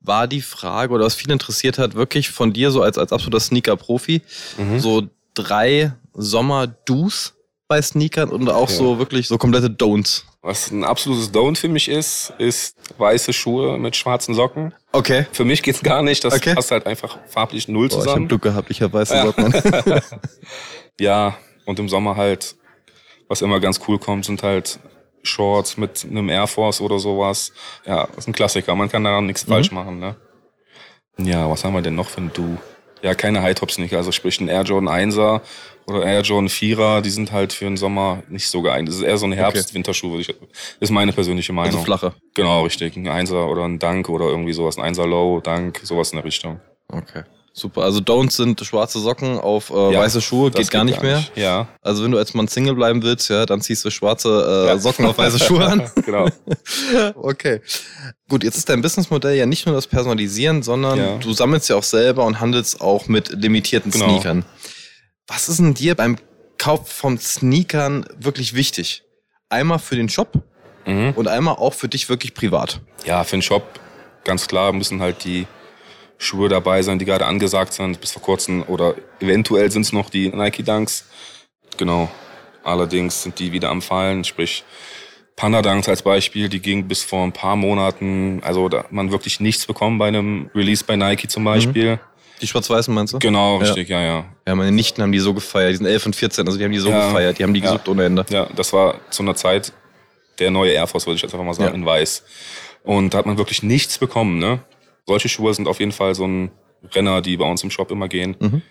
war 0.00 0.26
die 0.28 0.42
Frage, 0.42 0.92
oder 0.94 1.04
was 1.04 1.14
viel 1.14 1.30
interessiert 1.30 1.78
hat, 1.78 1.94
wirklich 1.94 2.30
von 2.30 2.52
dir 2.52 2.70
so 2.70 2.82
als, 2.82 2.98
als 2.98 3.12
absoluter 3.12 3.40
Sneaker-Profi, 3.40 4.22
Mhm. 4.56 4.78
so 4.80 5.02
drei 5.34 5.92
Sommer-Do's 6.14 7.34
bei 7.68 7.82
Sneakern 7.82 8.30
und 8.30 8.48
auch 8.48 8.70
Ja. 8.70 8.76
so 8.76 8.98
wirklich 8.98 9.28
so 9.28 9.36
komplette 9.38 9.66
Don'ts. 9.68 10.22
Was 10.40 10.70
ein 10.70 10.84
absolutes 10.84 11.32
Don't 11.34 11.58
für 11.58 11.68
mich 11.68 11.88
ist, 11.88 12.32
ist 12.38 12.76
weiße 12.96 13.32
Schuhe 13.34 13.76
mit 13.76 13.96
schwarzen 13.96 14.34
Socken. 14.34 14.72
Okay. 14.92 15.26
Für 15.32 15.44
mich 15.44 15.62
geht's 15.62 15.82
gar 15.82 16.02
nicht, 16.02 16.24
das 16.24 16.34
Okay. 16.34 16.54
passt 16.54 16.70
halt 16.70 16.86
einfach 16.86 17.18
farblich 17.26 17.68
null 17.68 17.88
Boah, 17.88 17.94
ich 17.94 17.94
habe 17.98 18.04
zusammen. 18.08 18.28
Glück 18.28 18.42
gehabt, 18.42 18.70
ich 18.70 18.80
habe 18.80 18.92
weiße 18.94 19.14
Ja. 19.14 19.26
Socken. 19.26 19.52
Ja, 21.00 21.36
und 21.66 21.78
im 21.78 21.88
Sommer 21.88 22.16
halt, 22.16 22.56
was 23.28 23.42
immer 23.42 23.60
ganz 23.60 23.80
cool 23.86 23.98
kommt, 23.98 24.24
sind 24.24 24.42
halt 24.42 24.78
Shorts 25.22 25.76
mit 25.76 26.04
einem 26.08 26.28
Air 26.28 26.46
Force 26.46 26.80
oder 26.80 26.98
sowas. 26.98 27.52
Ja, 27.86 28.06
das 28.06 28.18
ist 28.18 28.28
ein 28.28 28.32
Klassiker. 28.32 28.74
Man 28.74 28.88
kann 28.88 29.04
daran 29.04 29.26
nichts 29.26 29.46
Mhm. 29.46 29.50
falsch 29.52 29.72
machen, 29.72 29.98
ne? 29.98 30.16
Ja, 31.18 31.50
was 31.50 31.64
haben 31.64 31.74
wir 31.74 31.82
denn 31.82 31.94
noch 31.96 32.08
für 32.08 32.20
ein 32.20 32.30
Du? 32.32 32.58
Ja, 33.02 33.14
keine 33.14 33.42
High-Top-Sneaker, 33.42 33.96
also 33.96 34.10
sprich 34.10 34.40
ein 34.40 34.48
Air 34.48 34.62
Jordan 34.62 34.88
1er 34.88 35.40
oder 35.86 36.02
Air 36.04 36.22
Jordan 36.22 36.48
4er, 36.48 37.00
die 37.00 37.10
sind 37.10 37.30
halt 37.30 37.52
für 37.52 37.64
den 37.64 37.76
Sommer 37.76 38.22
nicht 38.28 38.48
so 38.48 38.60
geeignet. 38.60 38.88
Das 38.88 38.96
ist 38.96 39.02
eher 39.02 39.18
so 39.18 39.26
ein 39.26 39.32
Herbst-Winterschuh, 39.32 40.10
würde 40.10 40.22
ich, 40.22 40.34
ist 40.80 40.90
meine 40.90 41.12
persönliche 41.12 41.52
Meinung. 41.52 41.74
also 41.74 41.84
flache. 41.84 42.14
Genau, 42.34 42.62
richtig. 42.64 42.96
Ein 42.96 43.06
Einser 43.08 43.48
oder 43.48 43.64
ein 43.64 43.78
Dank 43.78 44.08
oder 44.08 44.26
irgendwie 44.26 44.52
sowas. 44.52 44.78
Ein 44.78 44.84
Einser 44.84 45.06
Low, 45.06 45.40
Dank, 45.40 45.80
sowas 45.84 46.10
in 46.10 46.16
der 46.16 46.24
Richtung. 46.24 46.60
Okay. 46.88 47.22
Super. 47.58 47.82
Also 47.82 47.98
Don'ts 48.00 48.36
sind 48.36 48.60
schwarze 48.64 49.00
Socken 49.00 49.38
auf 49.38 49.70
äh, 49.70 49.92
Ja, 49.92 50.00
weiße 50.00 50.20
Schuhe, 50.20 50.50
Das 50.50 50.60
geht 50.62 50.70
gar 50.70 50.84
nicht 50.84 51.02
mehr. 51.02 51.24
Ja, 51.34 51.68
Also 51.82 52.04
wenn 52.04 52.10
du 52.12 52.18
als 52.18 52.32
Mann 52.34 52.46
Single 52.46 52.74
bleiben 52.74 53.02
willst, 53.02 53.28
ja, 53.30 53.46
dann 53.46 53.60
ziehst 53.60 53.84
du 53.84 53.90
schwarze 53.90 54.28
äh, 54.64 54.68
Ja. 54.68 54.78
Socken 54.78 55.04
auf 55.06 55.18
weiße 55.18 55.38
Schuhe 55.40 55.66
an. 55.66 55.90
genau. 56.06 56.28
okay. 57.16 57.60
Gut, 58.28 58.44
jetzt 58.44 58.56
ist 58.56 58.68
dein 58.68 58.80
Businessmodell 58.82 59.36
ja 59.36 59.46
nicht 59.46 59.66
nur 59.66 59.74
das 59.74 59.86
Personalisieren, 59.86 60.62
sondern 60.62 60.98
Ja. 60.98 61.16
du 61.18 61.32
sammelst 61.32 61.68
ja 61.68 61.76
auch 61.76 61.82
selber 61.82 62.24
und 62.24 62.40
handelst 62.40 62.80
auch 62.80 63.08
mit 63.08 63.30
limitierten 63.30 63.90
Genau. 63.90 64.06
Sneakern. 64.08 64.44
Was 65.26 65.48
ist 65.48 65.58
denn 65.58 65.74
dir 65.74 65.94
beim 65.94 66.16
Kauf 66.58 66.88
von 66.88 67.18
Sneakern 67.18 68.06
wirklich 68.18 68.54
wichtig? 68.54 69.02
Einmal 69.48 69.78
für 69.78 69.96
den 69.96 70.08
Shop 70.08 70.32
Mhm. 70.86 71.12
und 71.16 71.28
einmal 71.28 71.56
auch 71.56 71.74
für 71.74 71.88
dich 71.88 72.08
wirklich 72.08 72.34
privat. 72.34 72.80
Ja, 73.04 73.24
für 73.24 73.36
den 73.36 73.42
Shop 73.42 73.62
ganz 74.24 74.46
klar 74.48 74.72
müssen 74.72 75.00
halt 75.00 75.24
die 75.24 75.46
Schuhe 76.18 76.48
dabei 76.48 76.82
sein, 76.82 76.98
die 76.98 77.04
gerade 77.04 77.26
angesagt 77.26 77.72
sind, 77.72 78.00
bis 78.00 78.12
vor 78.12 78.22
kurzem. 78.22 78.64
Oder 78.66 78.94
eventuell 79.20 79.70
sind 79.70 79.82
es 79.82 79.92
noch 79.92 80.10
die 80.10 80.28
Nike 80.28 80.62
Dunks. 80.64 81.06
Genau. 81.76 82.10
Allerdings 82.64 83.22
sind 83.22 83.38
die 83.38 83.52
wieder 83.52 83.70
am 83.70 83.80
Fallen, 83.80 84.24
sprich 84.24 84.64
Panda 85.36 85.62
Dunks 85.62 85.88
als 85.88 86.02
Beispiel, 86.02 86.48
die 86.48 86.60
ging 86.60 86.88
bis 86.88 87.04
vor 87.04 87.22
ein 87.22 87.32
paar 87.32 87.54
Monaten, 87.54 88.40
also 88.42 88.68
da 88.68 88.78
hat 88.80 88.92
man 88.92 89.12
wirklich 89.12 89.38
nichts 89.38 89.64
bekommen 89.66 89.96
bei 89.96 90.08
einem 90.08 90.50
Release 90.54 90.84
bei 90.84 90.96
Nike 90.96 91.28
zum 91.28 91.44
Beispiel. 91.44 92.00
Die 92.42 92.46
schwarz-weißen 92.48 92.92
meinst 92.92 93.14
du? 93.14 93.20
Genau, 93.20 93.54
Ja. 93.60 93.66
richtig, 93.66 93.88
ja, 93.88 94.00
ja. 94.02 94.24
Ja, 94.46 94.54
meine 94.56 94.72
Nichten 94.72 95.00
haben 95.00 95.12
die 95.12 95.18
so 95.20 95.34
gefeiert. 95.34 95.70
Die 95.72 95.76
sind 95.76 95.86
11 95.86 96.06
und 96.06 96.16
14, 96.16 96.44
also 96.46 96.58
die 96.58 96.64
haben 96.64 96.72
die 96.72 96.78
so 96.78 96.90
Ja. 96.90 97.06
gefeiert. 97.06 97.38
Die 97.38 97.44
haben 97.44 97.54
die 97.54 97.60
Ja. 97.60 97.66
gesucht 97.70 97.88
ohne 97.88 98.04
Ende. 98.04 98.26
Ja, 98.30 98.46
das 98.56 98.72
war 98.72 98.96
zu 99.10 99.22
einer 99.22 99.36
Zeit 99.36 99.72
der 100.40 100.50
neue 100.50 100.72
Air 100.72 100.86
Force, 100.88 101.06
würde 101.06 101.16
ich 101.16 101.22
jetzt 101.22 101.32
einfach 101.32 101.44
mal 101.46 101.54
sagen, 101.54 101.70
Ja. 101.70 101.74
in 101.74 101.86
weiß. 101.86 102.24
Und 102.82 103.14
da 103.14 103.18
hat 103.18 103.26
man 103.26 103.38
wirklich 103.38 103.62
nichts 103.62 103.98
bekommen, 103.98 104.38
ne? 104.38 104.60
Solche 105.08 105.28
Schuhe 105.28 105.52
sind 105.54 105.66
auf 105.66 105.80
jeden 105.80 105.90
Fall 105.92 106.14
so 106.14 106.24
ein 106.26 106.50
Renner, 106.92 107.20
die 107.22 107.36
bei 107.36 107.50
uns 107.50 107.64
im 107.64 107.70
Shop 107.72 107.90
immer 107.90 108.06
gehen. 108.06 108.36
Mhm. 108.38 108.62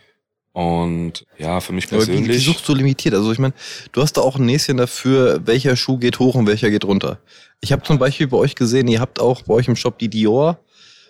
Und 0.54 1.26
ja, 1.38 1.60
für 1.60 1.74
mich 1.74 1.86
Aber 1.92 2.02
wie, 2.04 2.08
wie 2.08 2.16
persönlich. 2.18 2.46
suchst 2.46 2.68
du 2.70 2.74
limitiert? 2.74 3.14
Also 3.14 3.32
ich 3.32 3.40
meine, 3.40 3.54
du 3.92 4.02
hast 4.02 4.14
da 4.14 4.22
auch 4.22 4.38
ein 4.38 4.46
Näschen 4.46 4.78
dafür, 4.78 5.42
welcher 5.46 5.76
Schuh 5.76 5.98
geht 5.98 6.20
hoch 6.20 6.36
und 6.36 6.48
welcher 6.48 6.70
geht 6.72 6.86
runter. 6.86 7.20
Ich 7.60 7.72
habe 7.72 7.84
zum 7.84 8.00
Beispiel 8.00 8.28
bei 8.28 8.38
euch 8.38 8.56
gesehen, 8.56 8.88
ihr 8.88 9.00
habt 9.02 9.20
auch 9.20 9.42
bei 9.44 9.54
euch 9.56 9.68
im 9.68 9.76
Shop 9.76 10.00
die 10.00 10.10
Dior 10.10 10.58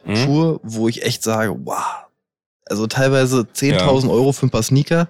Mhm. 0.06 0.15
Schuhe, 0.15 0.59
wo 0.63 0.88
ich 0.88 1.03
echt 1.03 1.21
sage, 1.24 1.53
wow. 1.65 1.83
Also 2.65 2.88
teilweise 2.88 3.41
10.000 3.53 4.09
Euro 4.09 4.31
für 4.31 4.45
ein 4.45 4.50
paar 4.50 4.63
Sneaker. 4.63 5.09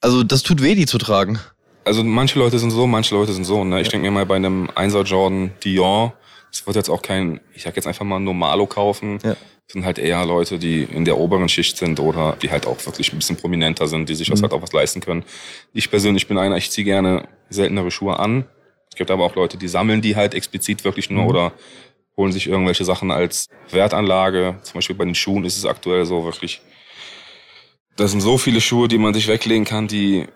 Also 0.00 0.22
das 0.24 0.42
tut 0.42 0.62
weh, 0.62 0.74
die 0.74 0.86
zu 0.86 0.96
tragen. 0.98 1.38
Also 1.84 2.04
manche 2.04 2.38
Leute 2.38 2.58
sind 2.58 2.70
so, 2.70 2.86
manche 2.86 3.14
Leute 3.14 3.32
sind 3.32 3.44
so. 3.44 3.64
Ne? 3.64 3.80
Ich 3.80 3.88
denke 3.88 4.06
mir 4.06 4.10
mal 4.12 4.26
bei 4.26 4.36
einem 4.36 4.66
1er 4.68 5.02
Jordan 5.04 5.52
Dior, 5.64 6.14
das 6.50 6.66
wird 6.66 6.76
jetzt 6.76 6.90
auch 6.90 7.02
kein, 7.02 7.40
ich 7.54 7.62
sag 7.62 7.76
jetzt 7.76 7.86
einfach 7.86 8.04
mal 8.04 8.18
Normalo 8.20 8.66
kaufen. 8.66 9.18
Ja. 9.22 9.30
Das 9.34 9.74
sind 9.74 9.84
halt 9.84 9.98
eher 9.98 10.24
Leute, 10.26 10.58
die 10.58 10.82
in 10.82 11.04
der 11.04 11.16
oberen 11.16 11.48
Schicht 11.48 11.76
sind 11.76 12.00
oder 12.00 12.36
die 12.42 12.50
halt 12.50 12.66
auch 12.66 12.84
wirklich 12.86 13.12
ein 13.12 13.18
bisschen 13.18 13.36
prominenter 13.36 13.86
sind, 13.86 14.08
die 14.08 14.14
sich 14.16 14.28
das 14.28 14.40
Mhm. 14.40 14.44
halt 14.44 14.52
auch 14.54 14.62
was 14.62 14.72
leisten 14.72 15.00
können. 15.00 15.24
Ich 15.72 15.90
persönlich 15.90 16.26
bin 16.26 16.38
einer, 16.38 16.56
ich 16.56 16.70
ziehe 16.72 16.84
gerne 16.84 17.28
seltenere 17.50 17.90
Schuhe 17.92 18.18
an. 18.18 18.46
Es 18.90 18.96
gibt 18.96 19.10
aber 19.12 19.24
auch 19.24 19.36
Leute, 19.36 19.56
die 19.56 19.68
sammeln 19.68 20.02
die 20.02 20.16
halt 20.16 20.34
explizit 20.34 20.82
wirklich 20.84 21.08
nur 21.08 21.22
Mhm. 21.22 21.28
oder 21.28 21.52
holen 22.16 22.32
sich 22.32 22.48
irgendwelche 22.48 22.84
Sachen 22.84 23.12
als 23.12 23.46
Wertanlage. 23.70 24.58
Zum 24.62 24.74
Beispiel 24.74 24.96
bei 24.96 25.04
den 25.04 25.14
Schuhen 25.14 25.44
ist 25.44 25.56
es 25.56 25.64
aktuell 25.64 26.04
so 26.04 26.24
wirklich. 26.24 26.60
Da 27.96 28.08
sind 28.08 28.20
so 28.20 28.38
viele 28.38 28.60
Schuhe, 28.60 28.88
die 28.88 28.98
man 28.98 29.14
sich 29.14 29.28
weglegen 29.28 29.64
kann, 29.64 29.86
die 29.86 30.26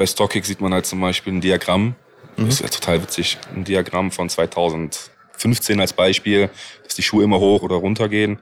bei 0.00 0.06
StockX 0.06 0.48
sieht 0.48 0.62
man 0.62 0.72
halt 0.72 0.86
zum 0.86 0.98
Beispiel 0.98 1.30
ein 1.34 1.42
Diagramm. 1.42 1.94
Mhm. 2.38 2.46
Das 2.46 2.54
ist 2.54 2.60
ja 2.62 2.68
total 2.68 3.02
witzig. 3.02 3.36
Ein 3.54 3.64
Diagramm 3.64 4.10
von 4.10 4.30
2015 4.30 5.78
als 5.78 5.92
Beispiel, 5.92 6.48
dass 6.84 6.94
die 6.94 7.02
Schuhe 7.02 7.22
immer 7.22 7.38
hoch 7.38 7.60
oder 7.62 7.76
runter 7.76 8.08
gehen. 8.08 8.38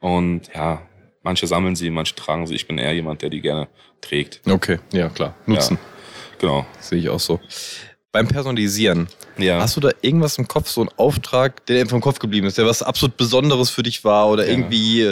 Und 0.00 0.42
ja, 0.54 0.82
manche 1.22 1.46
sammeln 1.46 1.76
sie, 1.76 1.88
manche 1.88 2.14
tragen 2.14 2.46
sie. 2.46 2.54
Ich 2.54 2.66
bin 2.68 2.76
eher 2.76 2.92
jemand, 2.92 3.22
der 3.22 3.30
die 3.30 3.40
gerne 3.40 3.68
trägt. 4.02 4.42
Okay, 4.46 4.80
ja 4.92 5.08
klar. 5.08 5.34
Nutzen. 5.46 5.78
Genau. 6.40 6.66
Sehe 6.78 6.98
ich 6.98 7.08
auch 7.08 7.20
so. 7.20 7.40
Beim 8.12 8.28
Personalisieren, 8.28 9.08
Ja. 9.38 9.60
hast 9.60 9.76
du 9.76 9.80
da 9.80 9.90
irgendwas 10.02 10.36
im 10.36 10.46
Kopf, 10.46 10.68
so 10.68 10.82
einen 10.82 10.90
Auftrag, 10.98 11.64
der 11.66 11.76
dir 11.76 11.80
einfach 11.82 11.96
im 11.96 12.02
Kopf 12.02 12.18
geblieben 12.18 12.46
ist, 12.46 12.58
der 12.58 12.66
was 12.66 12.82
absolut 12.82 13.16
Besonderes 13.16 13.70
für 13.70 13.82
dich 13.82 14.04
war 14.04 14.28
oder 14.28 14.44
Ja. 14.44 14.50
irgendwie 14.50 15.04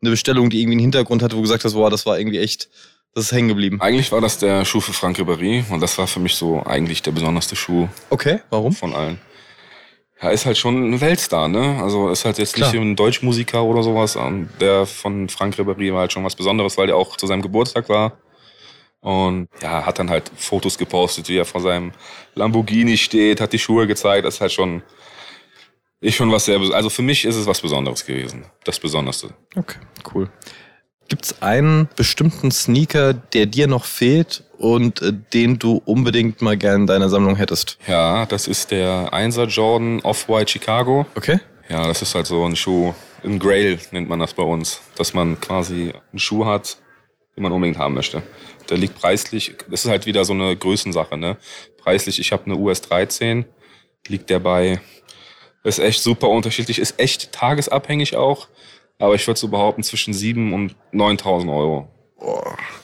eine 0.00 0.10
Bestellung, 0.10 0.48
die 0.48 0.60
irgendwie 0.60 0.74
einen 0.74 0.80
Hintergrund 0.82 1.22
hatte, 1.24 1.34
wo 1.34 1.38
du 1.38 1.42
gesagt 1.42 1.64
hast, 1.64 1.74
boah, 1.74 1.90
das 1.90 2.06
war 2.06 2.18
irgendwie 2.20 2.38
echt, 2.38 2.68
das 3.14 3.24
ist 3.24 3.32
hängen 3.32 3.48
geblieben. 3.48 3.80
Eigentlich 3.80 4.12
war 4.12 4.20
das 4.20 4.38
der 4.38 4.64
Schuh 4.64 4.80
für 4.80 4.92
Frank 4.92 5.18
Ribéry 5.18 5.64
und 5.70 5.80
das 5.80 5.98
war 5.98 6.06
für 6.06 6.20
mich 6.20 6.34
so 6.34 6.62
eigentlich 6.64 7.02
der 7.02 7.12
besonderste 7.12 7.56
Schuh 7.56 7.88
Okay, 8.10 8.40
warum? 8.50 8.72
von 8.72 8.94
allen. 8.94 9.20
Ja, 10.22 10.28
ist 10.30 10.44
halt 10.44 10.58
schon 10.58 10.90
ein 10.90 11.00
Weltstar, 11.00 11.48
ne? 11.48 11.80
Also 11.82 12.10
ist 12.10 12.26
halt 12.26 12.36
jetzt 12.38 12.54
Klar. 12.54 12.70
nicht 12.70 12.80
ein 12.80 12.94
Deutschmusiker 12.94 13.62
oder 13.64 13.82
sowas. 13.82 14.16
Und 14.16 14.50
der 14.60 14.84
von 14.84 15.30
Frank 15.30 15.54
Ribéry 15.56 15.92
war 15.94 16.00
halt 16.00 16.12
schon 16.12 16.24
was 16.24 16.36
Besonderes, 16.36 16.76
weil 16.76 16.88
der 16.88 16.96
auch 16.96 17.16
zu 17.16 17.26
seinem 17.26 17.40
Geburtstag 17.40 17.88
war. 17.88 18.18
Und 19.00 19.48
ja, 19.62 19.86
hat 19.86 19.98
dann 19.98 20.10
halt 20.10 20.30
Fotos 20.36 20.76
gepostet, 20.76 21.28
wie 21.30 21.38
er 21.38 21.46
vor 21.46 21.62
seinem 21.62 21.92
Lamborghini 22.34 22.98
steht, 22.98 23.40
hat 23.40 23.54
die 23.54 23.58
Schuhe 23.58 23.86
gezeigt. 23.86 24.26
Das 24.26 24.34
ist 24.34 24.40
halt 24.42 24.52
schon, 24.52 24.82
ist 26.02 26.16
schon 26.16 26.30
was 26.30 26.44
sehr, 26.44 26.60
also 26.60 26.90
für 26.90 27.00
mich 27.00 27.24
ist 27.24 27.36
es 27.36 27.46
was 27.46 27.62
Besonderes 27.62 28.04
gewesen. 28.04 28.44
Das 28.64 28.78
Besonderste. 28.78 29.30
Okay, 29.56 29.78
cool. 30.14 30.28
Gibt 31.10 31.24
es 31.24 31.42
einen 31.42 31.88
bestimmten 31.96 32.52
Sneaker, 32.52 33.12
der 33.12 33.46
dir 33.46 33.66
noch 33.66 33.84
fehlt 33.84 34.44
und 34.58 35.02
äh, 35.02 35.12
den 35.34 35.58
du 35.58 35.82
unbedingt 35.84 36.40
mal 36.40 36.56
gerne 36.56 36.76
in 36.76 36.86
deiner 36.86 37.08
Sammlung 37.08 37.34
hättest? 37.34 37.78
Ja, 37.88 38.26
das 38.26 38.46
ist 38.46 38.70
der 38.70 39.12
1er 39.12 39.46
Jordan 39.46 40.00
Off-White 40.02 40.52
Chicago. 40.52 41.06
Okay. 41.16 41.40
Ja, 41.68 41.84
das 41.88 42.00
ist 42.00 42.14
halt 42.14 42.28
so 42.28 42.44
ein 42.44 42.54
Schuh, 42.54 42.94
ein 43.24 43.40
Grail 43.40 43.80
nennt 43.90 44.08
man 44.08 44.20
das 44.20 44.34
bei 44.34 44.44
uns, 44.44 44.82
dass 44.94 45.12
man 45.12 45.40
quasi 45.40 45.92
einen 46.12 46.20
Schuh 46.20 46.46
hat, 46.46 46.78
den 47.36 47.42
man 47.42 47.50
unbedingt 47.50 47.78
haben 47.78 47.94
möchte. 47.94 48.22
Der 48.68 48.78
liegt 48.78 48.94
preislich, 48.94 49.56
das 49.68 49.84
ist 49.84 49.90
halt 49.90 50.06
wieder 50.06 50.24
so 50.24 50.32
eine 50.32 50.56
Größensache, 50.56 51.16
ne? 51.16 51.38
Preislich, 51.76 52.20
ich 52.20 52.30
habe 52.30 52.44
eine 52.46 52.56
US 52.56 52.82
13, 52.82 53.46
liegt 54.06 54.30
der 54.30 54.38
bei, 54.38 54.80
ist 55.64 55.80
echt 55.80 56.04
super 56.04 56.28
unterschiedlich, 56.28 56.78
ist 56.78 57.00
echt 57.00 57.32
tagesabhängig 57.32 58.16
auch, 58.16 58.46
aber 59.00 59.14
ich 59.16 59.26
würde 59.26 59.38
so 59.40 59.48
behaupten 59.48 59.82
zwischen 59.82 60.14
7 60.14 60.52
und 60.52 60.76
9.000 60.92 61.52
Euro. 61.54 61.88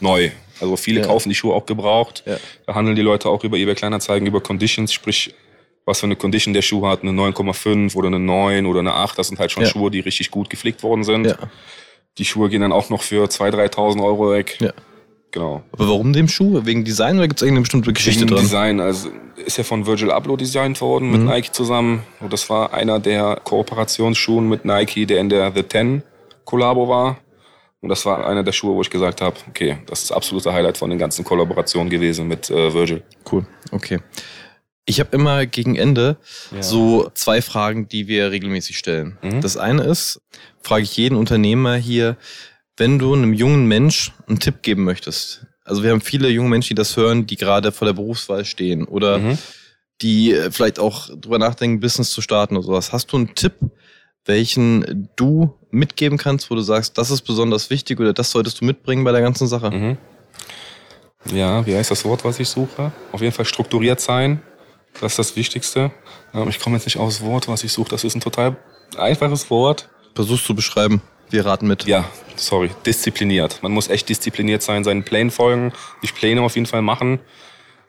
Neu. 0.00 0.30
Also 0.60 0.76
viele 0.76 1.00
Ja. 1.00 1.06
kaufen 1.06 1.28
die 1.28 1.34
Schuhe 1.34 1.54
auch 1.54 1.66
gebraucht. 1.66 2.22
Ja. 2.26 2.38
Da 2.66 2.74
handeln 2.74 2.96
die 2.96 3.02
Leute 3.02 3.28
auch 3.28 3.44
über 3.44 3.56
eBay 3.58 3.74
Kleinanzeigen, 3.74 4.26
über 4.26 4.40
Conditions, 4.40 4.92
sprich, 4.92 5.34
was 5.84 6.00
für 6.00 6.06
eine 6.06 6.16
Condition 6.16 6.54
der 6.54 6.62
Schuh 6.62 6.86
hat, 6.86 7.02
eine 7.02 7.12
9,5 7.12 7.94
oder 7.94 8.06
eine 8.08 8.18
9 8.18 8.66
oder 8.66 8.80
eine 8.80 8.94
8. 8.94 9.18
Das 9.18 9.28
sind 9.28 9.38
halt 9.38 9.52
schon 9.52 9.64
Ja. 9.64 9.68
Schuhe, 9.68 9.90
die 9.90 10.00
richtig 10.00 10.30
gut 10.30 10.48
gepflegt 10.50 10.82
worden 10.82 11.04
sind. 11.04 11.26
Ja. 11.26 11.36
Die 12.18 12.24
Schuhe 12.24 12.48
gehen 12.48 12.62
dann 12.62 12.72
auch 12.72 12.88
noch 12.88 13.02
für 13.02 13.28
2.000, 13.28 13.50
3.000 13.52 14.02
Euro 14.02 14.30
weg. 14.30 14.56
Ja. 14.60 14.72
Genau. 15.36 15.62
Aber 15.72 15.88
warum 15.88 16.12
dem 16.12 16.28
Schuh? 16.28 16.62
Wegen 16.64 16.84
Design 16.84 17.18
oder 17.18 17.28
gibt 17.28 17.40
es 17.40 17.42
irgendeine 17.42 17.62
bestimmte 17.62 17.92
Geschichte 17.92 18.22
Wegen 18.22 18.34
dran? 18.34 18.42
Design, 18.44 18.80
also 18.80 19.10
ist 19.44 19.58
ja 19.58 19.64
von 19.64 19.86
Virgil 19.86 20.10
Abloh 20.10 20.36
designt 20.36 20.80
worden 20.80 21.10
mit 21.10 21.20
Mhm. 21.20 21.26
Nike 21.28 21.52
zusammen. 21.52 22.02
Und 22.20 22.32
das 22.32 22.48
war 22.50 22.72
einer 22.72 22.98
der 22.98 23.40
Kooperationsschuhen 23.44 24.48
mit 24.48 24.64
Nike, 24.64 25.06
der 25.06 25.20
in 25.20 25.28
der 25.28 25.52
The 25.54 25.62
Ten 25.62 26.02
Kollabo 26.44 26.88
war. 26.88 27.18
Und 27.82 27.90
das 27.90 28.04
war 28.06 28.26
einer 28.26 28.42
der 28.42 28.52
Schuhe, 28.52 28.74
wo 28.74 28.80
ich 28.80 28.90
gesagt 28.90 29.20
habe, 29.20 29.36
okay, 29.48 29.78
das 29.86 30.00
ist 30.02 30.10
das 30.10 30.16
absolute 30.16 30.52
Highlight 30.52 30.78
von 30.78 30.88
den 30.90 30.98
ganzen 30.98 31.24
Kollaborationen 31.24 31.90
gewesen 31.90 32.26
mit 32.26 32.50
äh, 32.50 32.72
Virgil. 32.72 33.02
Cool, 33.30 33.46
okay. 33.70 34.00
Ich 34.86 34.98
habe 35.00 35.10
immer 35.16 35.46
gegen 35.46 35.76
Ende 35.76 36.16
Ja. 36.54 36.62
so 36.62 37.10
zwei 37.14 37.42
Fragen, 37.42 37.88
die 37.88 38.06
wir 38.08 38.30
regelmäßig 38.30 38.78
stellen. 38.78 39.18
Mhm. 39.22 39.40
Das 39.42 39.56
eine 39.56 39.82
ist, 39.82 40.20
frage 40.62 40.84
ich 40.84 40.96
jeden 40.96 41.16
Unternehmer 41.16 41.76
hier, 41.76 42.16
wenn 42.76 42.98
du 42.98 43.14
einem 43.14 43.32
jungen 43.32 43.66
Mensch 43.66 44.12
einen 44.28 44.38
Tipp 44.40 44.62
geben 44.62 44.84
möchtest. 44.84 45.46
Also 45.64 45.82
wir 45.82 45.90
haben 45.90 46.00
viele 46.00 46.28
junge 46.28 46.48
Menschen, 46.50 46.68
die 46.70 46.74
das 46.74 46.96
hören, 46.96 47.26
die 47.26 47.36
gerade 47.36 47.72
vor 47.72 47.86
der 47.86 47.92
Berufswahl 47.94 48.44
stehen 48.44 48.84
oder 48.84 49.18
Mhm. 49.18 49.38
die 50.02 50.32
äh, 50.32 50.50
vielleicht 50.50 50.78
auch 50.78 51.08
drüber 51.08 51.38
nachdenken, 51.38 51.80
Business 51.80 52.10
zu 52.10 52.20
starten 52.20 52.56
oder 52.56 52.66
sowas. 52.66 52.92
Hast 52.92 53.12
du 53.12 53.16
einen 53.16 53.34
Tipp, 53.34 53.54
welchen 54.24 55.08
du 55.16 55.54
mitgeben 55.70 56.18
kannst, 56.18 56.50
wo 56.50 56.54
du 56.54 56.60
sagst, 56.60 56.98
das 56.98 57.10
ist 57.10 57.22
besonders 57.22 57.70
wichtig 57.70 57.98
oder 58.00 58.12
das 58.12 58.30
solltest 58.30 58.60
du 58.60 58.64
mitbringen 58.64 59.04
bei 59.04 59.12
der 59.12 59.20
ganzen 59.22 59.46
Sache? 59.46 59.70
Mhm. 59.70 59.96
Ja, 61.32 61.66
wie 61.66 61.74
heißt 61.74 61.90
das 61.90 62.04
Wort, 62.04 62.24
was 62.24 62.38
ich 62.38 62.48
suche? 62.48 62.92
Auf 63.12 63.20
jeden 63.20 63.32
Fall 63.32 63.44
strukturiert 63.44 64.00
sein. 64.00 64.42
Das 65.00 65.12
ist 65.12 65.18
das 65.18 65.36
Wichtigste. 65.36 65.90
Ähm, 66.32 66.48
ich 66.48 66.60
komme 66.60 66.76
jetzt 66.76 66.84
nicht 66.86 66.98
aufs 66.98 67.20
Wort, 67.22 67.48
was 67.48 67.64
ich 67.64 67.72
suche. 67.72 67.88
Das 67.90 68.04
ist 68.04 68.14
ein 68.14 68.20
total 68.20 68.56
einfaches 68.96 69.50
Wort. 69.50 69.88
Versuch's 70.14 70.44
zu 70.44 70.54
beschreiben. 70.54 71.02
Wir 71.30 71.44
raten 71.44 71.66
mit. 71.66 71.84
Ja, 71.84 72.04
sorry, 72.36 72.70
diszipliniert. 72.84 73.62
Man 73.62 73.72
muss 73.72 73.88
echt 73.88 74.08
diszipliniert 74.08 74.62
sein, 74.62 74.84
seinen 74.84 75.04
Plänen 75.04 75.30
folgen, 75.30 75.72
sich 76.00 76.14
Pläne 76.14 76.42
auf 76.42 76.54
jeden 76.54 76.66
Fall 76.66 76.82
machen 76.82 77.20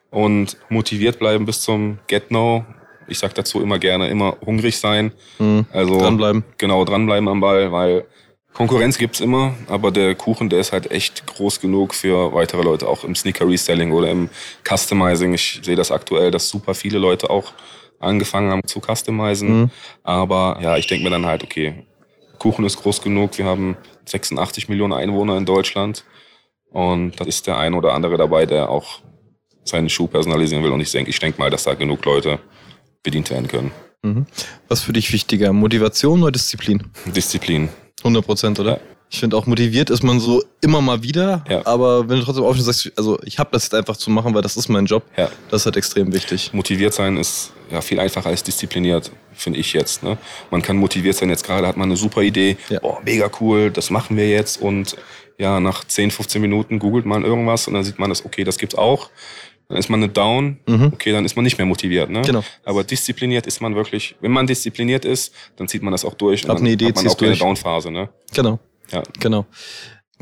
und 0.10 0.58
motiviert 0.70 1.20
bleiben 1.20 1.46
bis 1.46 1.62
zum 1.62 2.00
Get-No. 2.08 2.66
Ich 3.08 3.20
sag 3.20 3.36
dazu 3.36 3.62
immer 3.62 3.80
gerne, 3.80 4.10
immer 4.10 4.38
hungrig 4.46 4.78
sein. 4.80 5.14
Mhm. 5.40 5.66
Also 5.72 5.98
Dranbleiben. 6.00 6.44
Genau, 6.58 6.84
dranbleiben 6.84 7.30
am 7.30 7.40
Ball, 7.40 7.72
weil 7.72 8.06
Konkurrenz 8.54 8.98
gibt's 8.98 9.20
immer, 9.20 9.54
aber 9.68 9.92
der 9.92 10.16
Kuchen, 10.16 10.50
der 10.50 10.60
ist 10.60 10.74
halt 10.74 10.90
echt 10.90 11.28
groß 11.28 11.62
genug 11.62 11.94
für 11.94 12.34
weitere 12.34 12.64
Leute, 12.64 12.88
auch 12.88 13.04
im 13.04 13.14
Sneaker-Reselling 13.14 13.92
oder 13.92 14.10
im 14.10 14.30
Customizing. 14.68 15.36
Ich 15.36 15.62
sehe 15.62 15.76
das 15.76 15.92
aktuell, 15.92 16.32
dass 16.32 16.50
super 16.50 16.74
viele 16.74 16.98
Leute 16.98 17.30
auch 17.30 17.54
angefangen 18.00 18.52
haben 18.52 18.66
zu 18.66 18.82
customizen. 18.82 19.62
Mhm. 19.62 19.72
Aber 20.04 20.58
ja, 20.60 20.76
ich 20.76 20.88
denke 20.88 21.04
mir 21.04 21.12
dann 21.12 21.28
halt, 21.28 21.44
okay, 21.44 21.86
Kuchen 22.40 22.66
ist 22.66 22.78
groß 22.78 23.02
genug. 23.02 23.38
Wir 23.38 23.46
haben 23.46 23.78
86 24.06 24.70
Millionen 24.70 24.94
Einwohner 24.94 25.38
in 25.38 25.46
Deutschland. 25.46 26.04
Und 26.70 27.20
da 27.20 27.26
ist 27.26 27.48
der 27.48 27.58
ein 27.58 27.74
oder 27.74 27.94
andere 27.94 28.18
dabei, 28.18 28.46
der 28.46 28.70
auch 28.70 29.00
seinen 29.64 29.90
Schuh 29.90 30.08
personalisieren 30.08 30.64
will. 30.64 30.72
Und 30.72 30.82
ich 30.82 30.92
denke 30.92 31.10
ich 31.10 31.20
denk 31.20 31.40
mal, 31.40 31.50
dass 31.50 31.64
da 31.64 31.74
genug 31.74 32.06
Leute 32.06 32.40
bedient 33.04 33.30
werden 33.30 33.48
können. 33.48 33.72
Mhm. 34.04 34.26
Was 34.68 34.82
für 34.82 34.94
dich 34.94 35.12
wichtiger? 35.12 35.54
Motivation 35.54 36.22
oder 36.22 36.32
Disziplin? 36.32 36.84
Disziplin. 37.06 37.70
100 38.00 38.26
Prozent, 38.26 38.60
oder? 38.60 38.74
Ja. 38.74 38.97
Ich 39.10 39.20
finde 39.22 39.38
auch 39.38 39.46
motiviert 39.46 39.90
ist 39.90 40.04
man 40.04 40.20
so 40.20 40.44
immer 40.62 40.82
mal 40.82 41.02
wieder, 41.02 41.44
Ja. 41.50 41.66
aber 41.66 42.10
wenn 42.10 42.20
du 42.20 42.26
trotzdem 42.26 42.44
aufstehst 42.44 42.66
sagst, 42.66 42.92
also 42.98 43.18
ich 43.24 43.40
habe 43.40 43.50
das 43.54 43.64
jetzt 43.64 43.74
einfach 43.74 43.96
zu 43.96 44.10
machen, 44.12 44.34
weil 44.34 44.42
das 44.42 44.58
ist 44.58 44.68
mein 44.68 44.86
Job, 44.86 45.04
Ja. 45.16 45.30
das 45.50 45.62
ist 45.62 45.66
halt 45.66 45.78
extrem 45.78 46.12
wichtig. 46.14 46.52
motiviert 46.54 46.94
sein 46.94 47.16
ist 47.16 47.54
ja 47.72 47.80
viel 47.82 48.00
einfacher 48.02 48.30
als 48.30 48.44
diszipliniert, 48.44 49.12
finde 49.34 49.60
ich 49.60 49.72
jetzt. 49.72 50.04
Ne? 50.04 50.18
Man 50.52 50.62
kann 50.62 50.76
motiviert 50.78 51.16
sein, 51.16 51.30
jetzt 51.30 51.46
gerade 51.46 51.66
hat 51.68 51.78
man 51.78 51.88
eine 51.90 51.96
super 51.98 52.22
Idee, 52.22 52.58
Ja. 52.70 52.80
oh, 52.82 52.98
mega 53.06 53.30
cool, 53.40 53.72
das 53.72 53.90
machen 53.90 54.18
wir 54.18 54.30
jetzt 54.30 54.62
und 54.62 54.98
ja, 55.38 55.60
nach 55.62 55.84
10, 55.86 56.12
15 56.12 56.42
Minuten 56.42 56.78
googelt 56.80 57.06
man 57.06 57.24
irgendwas 57.24 57.68
und 57.68 57.76
dann 57.76 57.84
sieht 57.86 58.00
man 58.00 58.10
das, 58.10 58.26
okay, 58.26 58.44
das 58.44 58.58
gibt's 58.58 58.76
auch. 58.76 59.10
Dann 59.70 59.78
ist 59.78 59.90
man 59.90 60.02
eine 60.02 60.12
Down, 60.12 60.58
Mhm. 60.66 60.92
okay, 60.94 61.12
dann 61.12 61.26
ist 61.26 61.36
man 61.36 61.44
nicht 61.44 61.58
mehr 61.58 61.68
motiviert. 61.68 62.10
Ne? 62.10 62.22
Genau. 62.22 62.42
Aber 62.64 62.84
diszipliniert 62.86 63.46
ist 63.48 63.62
man 63.62 63.76
wirklich, 63.76 64.16
wenn 64.22 64.32
man 64.32 64.48
diszipliniert 64.48 65.04
ist, 65.04 65.34
dann 65.58 65.68
zieht 65.68 65.84
man 65.84 65.92
das 65.92 66.06
auch 66.06 66.14
durch 66.14 66.44
dann 66.44 66.58
eine 66.58 66.70
Idee, 66.72 66.88
hat 66.88 66.96
man 66.96 67.08
auch 67.08 67.18
keine 67.18 67.32
durch. 67.32 67.40
Down-Phase. 67.40 67.92
Ne? 67.92 68.08
Genau, 68.34 68.60
Ja. 68.92 69.04
genau. 69.20 69.46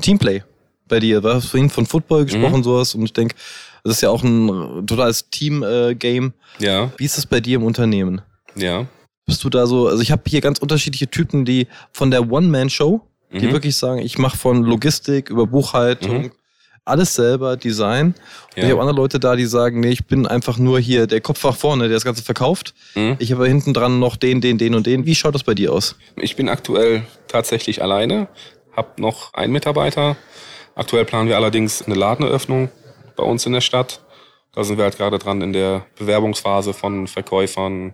Teamplay 0.02 0.44
bei 0.88 1.00
dir, 1.00 1.22
du 1.22 1.34
hast 1.34 1.48
vorhin 1.48 1.70
von 1.70 1.86
Football 1.86 2.26
gesprochen, 2.26 2.64
sowas, 2.64 2.94
und 2.96 3.04
ich 3.06 3.14
denke, 3.14 3.36
das 3.84 3.96
ist 3.96 4.02
ja 4.02 4.10
auch 4.10 4.24
ein 4.24 4.86
totales 4.86 5.30
Team-Game. 5.30 6.34
ja, 6.60 6.92
Wie 6.98 7.06
ist 7.06 7.18
das 7.18 7.26
bei 7.26 7.40
dir 7.40 7.56
im 7.58 7.64
Unternehmen? 7.64 8.22
ja. 8.56 8.86
Bist 9.28 9.44
du 9.44 9.50
da 9.50 9.66
so, 9.66 9.88
also 9.88 10.04
ich 10.04 10.12
habe 10.12 10.22
hier 10.28 10.40
ganz 10.40 10.60
unterschiedliche 10.60 11.10
Typen, 11.10 11.46
die 11.46 11.66
von 11.92 12.12
der 12.12 12.32
One-Man-Show, 12.32 13.02
die 13.32 13.48
Mhm. 13.48 13.54
wirklich 13.54 13.76
sagen, 13.76 14.00
ich 14.02 14.20
mache 14.20 14.38
von 14.38 14.62
Logistik 14.64 15.32
über 15.32 15.48
Buchhaltung 15.48 16.22
Mhm. 16.26 16.32
alles 16.84 17.16
selber, 17.16 17.58
Design. 17.58 18.10
Und 18.10 18.16
Ja. 18.58 18.66
ich 18.66 18.70
habe 18.72 18.82
andere 18.82 18.96
Leute 18.96 19.20
da, 19.20 19.36
die 19.36 19.48
sagen, 19.48 19.80
nee, 19.80 19.90
ich 19.90 20.06
bin 20.06 20.28
einfach 20.28 20.60
nur 20.60 20.80
hier 20.80 21.08
der 21.08 21.22
Kopf 21.22 21.44
nach 21.44 21.56
vorne, 21.56 21.86
der 21.88 21.96
das 21.98 22.04
Ganze 22.06 22.22
verkauft. 22.22 22.76
Mhm. 22.94 23.16
Ich 23.18 23.32
habe 23.32 23.48
hinten 23.48 23.74
dran 23.74 23.98
noch 23.98 24.16
den, 24.16 24.42
den, 24.42 24.60
den 24.60 24.76
und 24.76 24.86
den. 24.86 25.08
Wie 25.08 25.16
schaut 25.16 25.34
das 25.34 25.44
bei 25.44 25.56
dir 25.56 25.74
aus? 25.74 25.96
Ich 26.18 26.36
bin 26.36 26.48
aktuell 26.48 27.02
tatsächlich 27.28 27.82
alleine, 27.82 28.28
habe 28.76 29.02
noch 29.02 29.34
einen 29.34 29.54
Mitarbeiter. 29.54 30.16
Aktuell 30.76 31.06
planen 31.06 31.30
wir 31.30 31.36
allerdings 31.38 31.82
eine 31.82 31.96
Ladeneröffnung 31.96 32.70
bei 33.16 33.24
uns 33.24 33.46
in 33.46 33.54
der 33.54 33.62
Stadt. 33.62 34.02
Da 34.54 34.64
sind 34.64 34.78
wir 34.78 34.84
halt 34.86 34.98
gerade 34.98 35.20
dran 35.20 35.42
in 35.42 35.54
der 35.54 35.86
Bewerbungsphase 35.98 36.74
von 36.74 37.08
Verkäufern, 37.08 37.94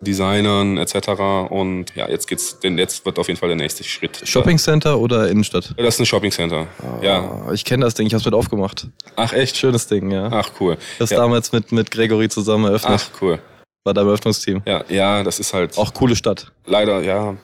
Designern 0.00 0.78
etc. 0.78 1.50
Und 1.50 1.94
ja, 1.94 2.08
jetzt 2.08 2.26
geht's, 2.26 2.58
denn 2.60 2.78
jetzt 2.78 3.04
wird 3.04 3.18
auf 3.18 3.28
jeden 3.28 3.38
Fall 3.38 3.48
der 3.50 3.56
nächste 3.56 3.84
Schritt. 3.84 4.20
Shopping 4.24 4.58
Center 4.58 4.98
oder 4.98 5.28
Innenstadt? 5.28 5.74
Das 5.76 5.94
ist 5.94 6.00
ein 6.00 6.06
Shopping 6.06 6.30
Center. 6.30 6.66
Ja. 7.02 7.44
Ah, 7.46 7.52
Ich 7.52 7.64
kenne 7.64 7.84
das 7.84 7.94
Ding, 7.94 8.06
ich 8.06 8.12
habe 8.14 8.20
es 8.20 8.24
mit 8.24 8.34
aufgemacht. 8.34 8.88
Ach 9.16 9.32
echt? 9.32 9.56
Schönes 9.56 9.86
Ding, 9.88 10.10
ja. 10.10 10.28
Ach 10.32 10.50
cool. 10.60 10.78
Das 10.98 11.10
ja. 11.10 11.18
damals 11.18 11.52
mit, 11.52 11.70
mit 11.72 11.90
Gregory 11.90 12.28
zusammen 12.28 12.64
eröffnet. 12.64 13.08
Ach 13.12 13.22
cool. 13.22 13.38
War 13.84 13.94
da 13.94 14.00
im 14.02 14.08
Eröffnungsteam. 14.08 14.62
Ja, 14.66 14.84
ja, 14.88 15.22
das 15.22 15.38
ist 15.38 15.52
halt 15.54 15.76
Auch 15.78 15.92
coole 15.94 16.16
Stadt. 16.16 16.50
leider, 16.66 17.02
ja. 17.02 17.36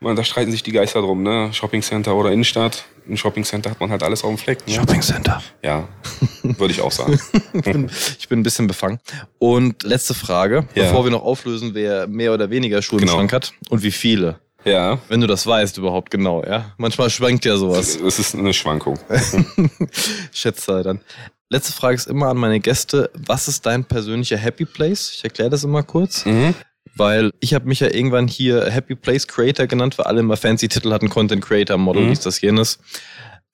Man, 0.00 0.14
da 0.14 0.22
streiten 0.24 0.50
sich 0.52 0.62
die 0.62 0.72
Geister 0.72 1.00
drum, 1.00 1.22
ne? 1.22 1.50
Shopping 1.52 1.80
Center 1.82 2.14
oder 2.14 2.30
Innenstadt. 2.30 2.84
Im 3.08 3.16
Shopping 3.16 3.44
Center 3.44 3.70
hat 3.70 3.80
man 3.80 3.90
halt 3.90 4.02
alles 4.02 4.22
auf 4.24 4.30
dem 4.30 4.36
Fleck. 4.38 4.58
Ne? 4.66 5.00
Center. 5.00 5.42
Ja, 5.62 5.88
würde 6.42 6.72
ich 6.72 6.80
auch 6.82 6.92
sagen. 6.92 7.18
ich, 7.54 7.62
bin, 7.62 7.90
ich 8.18 8.28
bin 8.28 8.40
ein 8.40 8.42
bisschen 8.42 8.66
befangen. 8.66 8.98
Und 9.38 9.82
letzte 9.84 10.12
Frage, 10.14 10.66
Ja. 10.74 10.84
bevor 10.84 11.04
wir 11.04 11.10
noch 11.12 11.22
auflösen, 11.22 11.70
wer 11.74 12.06
mehr 12.08 12.34
oder 12.34 12.50
weniger 12.50 12.82
Schuhe 12.82 13.00
Genau. 13.00 13.12
im 13.12 13.18
Schrank 13.20 13.32
hat 13.32 13.52
und 13.70 13.82
wie 13.82 13.90
viele. 13.90 14.38
Ja, 14.64 14.98
Wenn 15.08 15.20
du 15.20 15.26
das 15.28 15.46
weißt 15.46 15.78
überhaupt 15.78 16.10
genau, 16.10 16.44
ja. 16.44 16.74
Manchmal 16.76 17.08
schwankt 17.08 17.44
ja 17.44 17.56
sowas. 17.56 17.96
es 17.96 18.18
ist 18.18 18.34
eine 18.34 18.52
Schwankung. 18.52 18.98
Schätze 20.32 20.82
dann. 20.82 21.00
Letzte 21.48 21.72
Frage 21.72 21.94
ist 21.94 22.08
immer 22.08 22.26
an 22.28 22.36
meine 22.36 22.58
Gäste, 22.60 23.10
was 23.14 23.46
ist 23.48 23.64
dein 23.64 23.84
persönlicher 23.84 24.36
Happy 24.36 24.64
Place? 24.64 25.12
Ich 25.16 25.22
erkläre 25.24 25.50
das 25.50 25.62
immer 25.64 25.82
kurz, 25.84 26.26
Mhm. 26.26 26.54
Weil 26.96 27.30
ich 27.40 27.54
habe 27.54 27.66
mich 27.66 27.80
ja 27.80 27.88
irgendwann 27.88 28.26
hier 28.28 28.70
Happy 28.70 28.94
Place 28.94 29.26
Creator 29.28 29.66
genannt, 29.66 29.98
weil 29.98 30.06
alle 30.06 30.20
immer 30.20 30.36
fancy 30.36 30.68
Titel 30.68 30.92
hatten, 30.92 31.08
Content 31.08 31.44
Creator, 31.44 31.76
Model, 31.78 32.04
Mhm. 32.04 32.08
dies, 32.10 32.20
das, 32.20 32.40
jenes. 32.40 32.78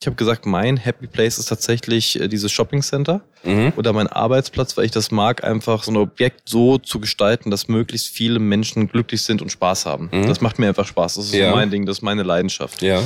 Ich 0.01 0.07
habe 0.07 0.17
gesagt, 0.17 0.47
mein 0.47 0.77
Happy 0.79 1.07
Place 1.07 1.39
ist 1.39 1.47
tatsächlich 1.47 2.21
äh, 2.21 2.27
dieses 2.27 2.51
Shopping 2.51 2.83
Center 2.83 3.21
Mhm. 3.45 3.73
oder 3.77 3.93
mein 3.93 4.09
Arbeitsplatz, 4.09 4.77
weil 4.77 4.85
ich 4.87 4.91
das 4.91 5.13
mag, 5.13 5.45
einfach 5.45 5.85
so 5.85 5.93
ein 5.93 5.97
Objekt 5.97 6.49
so 6.49 6.79
zu 6.79 6.99
gestalten, 6.99 7.51
dass 7.53 7.69
möglichst 7.69 8.09
viele 8.09 8.41
Menschen 8.41 8.89
glücklich 8.89 9.23
sind 9.23 9.43
und 9.43 9.53
Spaß 9.53 9.87
haben. 9.87 10.09
Mhm. 10.13 10.27
Das 10.27 10.41
macht 10.41 10.59
mir 10.59 10.67
einfach 10.69 10.87
Spaß. 10.87 11.15
Das 11.15 11.27
ist 11.27 11.35
Ja. 11.35 11.51
so 11.51 11.57
mein 11.57 11.71
Ding, 11.71 11.87
das 11.87 11.99
ist 11.99 12.03
meine 12.03 12.25
Leidenschaft. 12.25 12.83
Ja. 12.83 13.01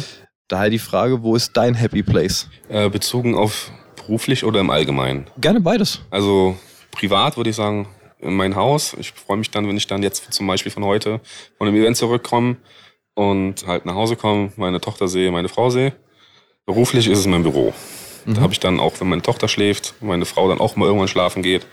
Daher 0.49 0.71
die 0.71 0.79
Frage, 0.79 1.23
wo 1.23 1.37
ist 1.37 1.55
dein 1.57 1.75
Happy 1.75 2.03
Place? 2.03 2.49
Äh, 2.71 2.89
bezogen 2.89 3.35
auf 3.35 3.71
beruflich 3.97 4.45
oder 4.45 4.61
im 4.61 4.71
Allgemeinen? 4.71 5.27
Gerne 5.39 5.61
beides. 5.61 6.01
Also 6.11 6.57
privat 6.93 7.37
würde 7.37 7.51
ich 7.51 7.57
sagen, 7.57 7.89
mein 8.21 8.57
Haus. 8.57 8.95
Ich 8.99 9.13
freue 9.13 9.37
mich 9.37 9.51
dann, 9.51 9.69
wenn 9.69 9.77
ich 9.77 9.87
dann 9.87 10.03
jetzt 10.03 10.33
zum 10.33 10.47
Beispiel 10.47 10.73
von 10.73 10.85
heute 10.85 11.21
von 11.59 11.69
einem 11.69 11.77
Event 11.77 11.97
zurückkomme 11.97 12.57
und 13.15 13.67
halt 13.67 13.87
nach 13.87 13.95
Hause 13.95 14.17
komme, 14.17 14.53
meine 14.57 14.81
Tochter 14.81 15.09
sehe, 15.09 15.31
meine 15.31 15.49
Frau 15.49 15.71
sehe. 15.71 15.93
Beruflich 16.67 17.09
ist 17.09 17.19
es 17.19 17.27
mein 17.27 17.43
Büro. 17.43 17.73
Da 18.27 18.41
habe 18.41 18.53
ich 18.53 18.59
dann 18.59 18.81
auch, 18.81 18.95
wenn 18.99 19.09
meine 19.09 19.23
Tochter 19.23 19.47
schläft, 19.47 19.95
meine 20.01 20.25
Frau 20.25 20.49
dann 20.49 20.59
auch 20.59 20.75
mal 20.75 20.87
irgendwann 20.87 21.07
schlafen 21.07 21.43
geht, 21.45 21.65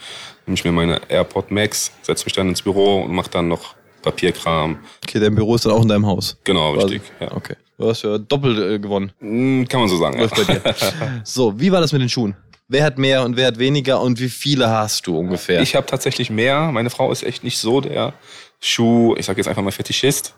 nehme 0.45 0.53
ich 0.55 0.63
mir 0.63 0.71
meine 0.71 1.01
AirPod 1.09 1.49
Max, 1.49 1.91
setze 2.03 2.25
mich 2.25 2.33
dann 2.33 2.47
ins 2.49 2.61
Büro 2.61 3.01
und 3.01 3.11
mache 3.15 3.31
dann 3.31 3.47
noch 3.47 3.73
Papierkram. 4.03 4.77
Okay, 5.03 5.19
dein 5.19 5.33
Büro 5.33 5.55
ist 5.55 5.65
dann 5.65 5.71
auch 5.73 5.81
in 5.81 5.87
deinem 5.87 6.05
Haus. 6.05 6.37
Genau, 6.43 6.73
richtig. 6.73 7.01
Ja. 7.19 7.31
Okay. 7.35 7.55
Du 7.79 7.89
hast 7.89 8.03
ja 8.03 8.19
doppelt 8.19 8.59
äh, 8.59 8.77
gewonnen. 8.77 9.11
Hm, 9.19 9.67
Kann 9.67 9.79
man 9.79 9.89
so 9.89 9.97
sagen. 9.97 10.19
Läuft 10.19 10.35
bei 10.35 10.53
Ja. 10.53 10.59
dir. 10.59 10.75
So, 11.23 11.59
wie 11.59 11.71
war 11.71 11.81
das 11.81 11.91
mit 11.91 12.01
den 12.03 12.09
Schuhen? 12.09 12.35
Wer 12.73 12.85
hat 12.85 12.97
mehr 12.97 13.23
und 13.23 13.37
wer 13.37 13.45
hat 13.45 13.59
weniger 13.59 14.01
und 14.01 14.19
wie 14.19 14.29
viele 14.29 14.67
hast 14.67 15.05
du 15.05 15.15
ungefähr? 15.15 15.61
Ich 15.61 15.75
habe 15.75 15.85
tatsächlich 15.85 16.31
mehr. 16.31 16.71
Meine 16.71 16.89
Frau 16.89 17.11
ist 17.11 17.21
echt 17.21 17.43
nicht 17.43 17.59
so 17.59 17.81
der 17.81 18.15
Schuh, 18.59 19.15
ich 19.15 19.27
sag 19.27 19.37
jetzt 19.37 19.47
einfach 19.47 19.61
mal 19.61 19.69
Fetischist. 19.69 20.33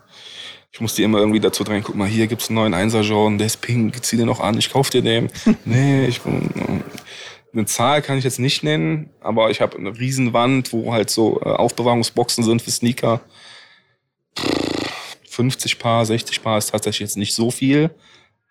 Ich 0.70 0.82
muss 0.82 0.94
die 0.94 1.02
immer 1.02 1.16
irgendwie 1.18 1.40
dazu 1.40 1.64
drängen, 1.64 1.82
guck 1.82 1.94
mal, 1.94 2.06
hier 2.06 2.26
gibt's 2.26 2.50
einen 2.50 2.56
neuen 2.56 2.74
Einser 2.74 3.00
Jordan, 3.00 3.38
der 3.38 3.46
ist 3.46 3.62
pink, 3.62 4.04
zieh 4.04 4.18
den 4.18 4.26
noch 4.26 4.40
an, 4.40 4.58
ich 4.58 4.70
kauf 4.70 4.90
dir 4.90 5.00
den. 5.00 5.30
nee, 5.64 6.04
ich 6.04 6.20
bin, 6.20 6.82
eine 7.54 7.64
Zahl 7.64 8.02
kann 8.02 8.18
ich 8.18 8.24
jetzt 8.24 8.38
nicht 8.38 8.62
nennen, 8.62 9.08
aber 9.22 9.48
ich 9.48 9.62
habe 9.62 9.78
eine 9.78 9.98
Riesenwand, 9.98 10.74
wo 10.74 10.92
halt 10.92 11.08
so 11.08 11.40
äh, 11.40 11.48
Aufbewahrungsboxen 11.48 12.44
sind 12.44 12.60
für 12.60 12.70
Sneaker. 12.70 13.22
50 15.30 15.78
Paar, 15.78 16.04
60 16.04 16.42
Paar 16.42 16.58
ist 16.58 16.66
tatsächlich 16.66 17.00
jetzt 17.00 17.16
nicht 17.16 17.34
so 17.34 17.50
viel, 17.50 17.92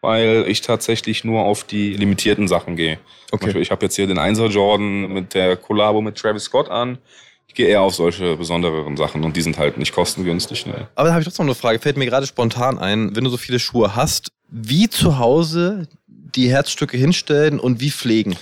weil 0.05 0.45
ich 0.47 0.61
tatsächlich 0.61 1.23
nur 1.23 1.43
auf 1.43 1.63
die 1.63 1.93
limitierten 1.93 2.47
Sachen 2.47 2.75
gehe. 2.75 2.99
Okay. 3.31 3.57
Ich 3.59 3.71
habe 3.71 3.85
jetzt 3.85 3.95
hier 3.95 4.07
den 4.07 4.19
1er 4.19 4.47
Jordan 4.47 5.11
mit 5.11 5.33
der 5.33 5.57
Kollabo 5.57 6.01
mit 6.01 6.15
Travis 6.15 6.43
Scott 6.43 6.69
an. 6.69 6.99
Ich 7.47 7.55
gehe 7.55 7.67
eher 7.67 7.81
auf 7.81 7.95
solche 7.95 8.35
besondereren 8.35 8.97
Sachen 8.97 9.23
und 9.23 9.35
die 9.35 9.41
sind 9.41 9.57
halt 9.57 9.77
nicht 9.77 9.93
kostengünstig. 9.93 10.65
Ne? 10.65 10.87
Aber 10.95 11.07
da 11.07 11.13
habe 11.13 11.21
ich 11.21 11.25
trotzdem 11.25 11.45
noch 11.45 11.53
eine 11.53 11.59
Frage, 11.59 11.79
fällt 11.79 11.97
mir 11.97 12.05
gerade 12.05 12.27
spontan 12.27 12.77
ein, 12.77 13.15
wenn 13.15 13.23
du 13.23 13.29
so 13.29 13.37
viele 13.37 13.59
Schuhe 13.59 13.95
hast, 13.95 14.29
wie 14.49 14.89
zu 14.89 15.17
Hause 15.17 15.87
die 16.07 16.49
Herzstücke 16.49 16.97
hinstellen 16.97 17.59
und 17.59 17.79
wie 17.81 17.91
pflegen? 17.91 18.35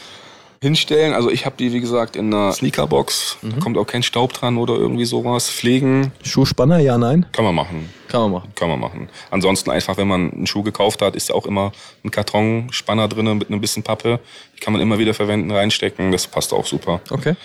Hinstellen, 0.63 1.13
also 1.13 1.29
ich 1.29 1.46
habe 1.46 1.55
die 1.60 1.72
wie 1.74 1.79
gesagt 1.82 2.15
in 2.15 2.34
einer 2.34 2.51
Sneakerbox, 2.53 3.38
da 3.41 3.60
kommt 3.60 3.77
auch 3.77 3.86
kein 3.86 4.01
Staub 4.01 4.34
dran 4.34 4.58
oder 4.58 4.74
irgendwie 4.74 5.05
sowas. 5.05 5.50
Pflegen 5.50 6.12
Schuhspanner, 6.24 6.79
ja, 6.79 6.98
nein? 6.98 7.25
kann 7.32 7.46
man 7.46 7.53
machen. 7.53 7.89
Kann 8.08 8.22
man 8.22 8.32
machen. 8.32 8.51
Kann 8.55 8.70
man 8.70 8.79
machen. 8.79 9.10
Ansonsten 9.29 9.70
einfach, 9.72 9.98
wenn 9.98 10.08
man 10.08 10.32
einen 10.32 10.48
Schuh 10.48 10.63
gekauft 10.63 11.01
hat, 11.01 11.15
ist 11.15 11.29
ja 11.29 11.36
auch 11.36 11.46
immer 11.46 11.72
ein 12.03 12.12
Kartonspanner 12.12 13.08
drin 13.08 13.38
mit 13.38 13.50
einem 13.50 13.62
bisschen 13.62 13.84
Pappe. 13.84 14.20
Die 14.55 14.60
kann 14.60 14.74
man 14.74 14.82
immer 14.82 14.98
wieder 15.00 15.13
verwenden, 15.13 15.51
reinstecken. 15.51 16.12
Das 16.12 16.27
passt 16.27 16.53
auch 16.53 16.65
super. 16.65 17.01
Okay. 17.10 17.36